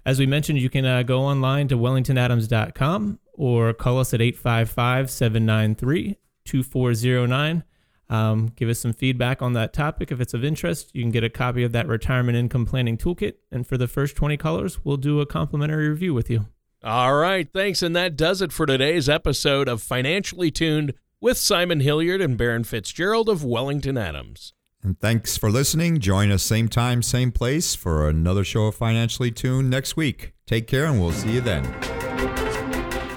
As 0.05 0.19
we 0.19 0.25
mentioned, 0.25 0.59
you 0.59 0.69
can 0.69 0.85
uh, 0.85 1.03
go 1.03 1.21
online 1.21 1.67
to 1.69 1.77
wellingtonadams.com 1.77 3.19
or 3.33 3.73
call 3.73 3.99
us 3.99 4.13
at 4.13 4.21
855 4.21 5.09
793 5.09 6.17
2409. 6.45 7.63
Um, 8.09 8.51
give 8.55 8.69
us 8.69 8.79
some 8.79 8.93
feedback 8.93 9.41
on 9.41 9.53
that 9.53 9.71
topic. 9.71 10.11
If 10.11 10.19
it's 10.19 10.33
of 10.33 10.43
interest, 10.43 10.89
you 10.93 11.03
can 11.03 11.11
get 11.11 11.23
a 11.23 11.29
copy 11.29 11.63
of 11.63 11.73
that 11.73 11.87
retirement 11.87 12.37
income 12.37 12.65
planning 12.65 12.97
toolkit. 12.97 13.35
And 13.51 13.67
for 13.67 13.77
the 13.77 13.87
first 13.87 14.15
20 14.15 14.35
callers, 14.37 14.83
we'll 14.83 14.97
do 14.97 15.21
a 15.21 15.27
complimentary 15.27 15.89
review 15.89 16.13
with 16.13 16.29
you. 16.29 16.47
All 16.83 17.15
right. 17.15 17.47
Thanks. 17.51 17.83
And 17.83 17.95
that 17.95 18.15
does 18.15 18.41
it 18.41 18.51
for 18.51 18.65
today's 18.65 19.07
episode 19.09 19.67
of 19.67 19.83
Financially 19.83 20.49
Tuned 20.49 20.93
with 21.21 21.37
Simon 21.37 21.79
Hilliard 21.79 22.21
and 22.21 22.37
Baron 22.37 22.63
Fitzgerald 22.63 23.29
of 23.29 23.43
Wellington 23.43 23.97
Adams. 23.97 24.53
And 24.81 24.97
thanks 24.99 25.37
for 25.37 25.51
listening. 25.51 25.99
Join 25.99 26.31
us 26.31 26.43
same 26.43 26.69
time, 26.69 27.03
same 27.03 27.31
place 27.31 27.75
for 27.75 28.07
another 28.07 28.45
show 28.45 28.67
of 28.67 28.75
Financially 28.75 29.29
Tuned 29.29 29.69
next 29.69 29.97
week. 29.97 30.33
Take 30.47 30.67
care 30.67 30.85
and 30.85 30.99
we'll 30.99 31.11
see 31.11 31.33
you 31.33 31.41
then. 31.41 31.65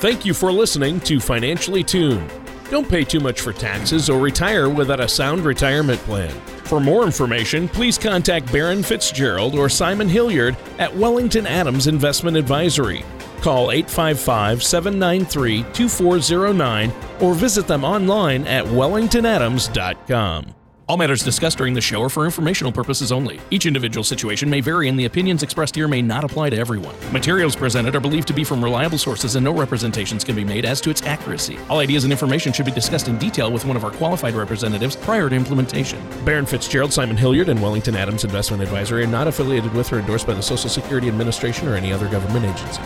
Thank 0.01 0.25
you 0.25 0.35
for 0.35 0.51
listening 0.51 0.99
to 1.01 1.21
Financially 1.21 1.85
Tuned. 1.85 2.29
Don't 2.71 2.89
pay 2.89 3.05
too 3.05 3.21
much 3.21 3.41
for 3.41 3.53
taxes 3.53 4.11
or 4.11 4.19
retire 4.19 4.69
without 4.69 4.99
a 4.99 5.07
sound 5.07 5.45
retirement 5.45 6.01
plan. 6.01 6.31
For 6.65 6.81
more 6.81 7.05
information, 7.05 7.69
please 7.69 7.99
contact 7.99 8.51
Baron 8.51 8.83
Fitzgerald 8.83 9.55
or 9.55 9.69
Simon 9.69 10.09
Hilliard 10.09 10.57
at 10.79 10.97
Wellington 10.97 11.47
Adams 11.47 11.87
Investment 11.87 12.37
Advisory. 12.37 13.05
Call 13.43 13.73
855 13.73 14.63
793 14.63 15.65
2409 15.73 16.93
or 17.21 17.35
visit 17.35 17.67
them 17.67 17.85
online 17.85 18.47
at 18.47 18.65
wellingtonadams.com. 18.65 20.55
All 20.89 20.97
matters 20.97 21.25
discussed 21.25 21.59
during 21.59 21.75
the 21.75 21.81
show 21.81 22.03
are 22.03 22.09
for 22.09 22.25
informational 22.25 22.71
purposes 22.71 23.11
only. 23.11 23.41
Each 23.51 23.67
individual 23.67 24.05
situation 24.05 24.51
may 24.51 24.61
vary, 24.61 24.89
and 24.89 24.99
the 24.99 25.07
opinions 25.07 25.43
expressed 25.43 25.75
here 25.75 25.89
may 25.89 26.03
not 26.03 26.23
apply 26.23 26.51
to 26.51 26.57
everyone. 26.57 26.95
Materials 27.13 27.57
presented 27.57 27.97
are 27.97 28.01
believed 28.01 28.29
to 28.29 28.35
be 28.35 28.45
from 28.45 28.63
reliable 28.63 28.99
sources, 28.99 29.35
and 29.35 29.45
no 29.45 29.53
representations 29.53 30.23
can 30.23 30.37
be 30.37 30.45
made 30.45 30.65
as 30.65 30.81
to 30.81 30.91
its 30.91 31.03
accuracy. 31.03 31.57
All 31.71 31.79
ideas 31.79 32.05
and 32.05 32.13
information 32.13 32.53
should 32.53 32.67
be 32.67 32.73
discussed 32.73 33.09
in 33.09 33.17
detail 33.17 33.51
with 33.51 33.65
one 33.65 33.77
of 33.77 33.85
our 33.85 33.93
qualified 33.93 34.35
representatives 34.35 34.95
prior 34.95 35.31
to 35.31 35.35
implementation. 35.35 36.01
Baron 36.25 36.47
Fitzgerald, 36.47 36.93
Simon 36.93 37.17
Hilliard, 37.17 37.49
and 37.49 37.63
Wellington 37.63 37.97
Adams 37.97 38.25
Investment 38.25 38.63
Advisory 38.63 39.05
are 39.05 39.07
not 39.07 39.27
affiliated 39.27 39.73
with 39.73 39.93
or 39.93 39.99
endorsed 39.99 40.27
by 40.27 40.35
the 40.35 40.43
Social 40.43 40.69
Security 40.69 41.09
Administration 41.09 41.69
or 41.69 41.75
any 41.75 41.93
other 41.93 42.09
government 42.09 42.45
agency. 42.45 42.83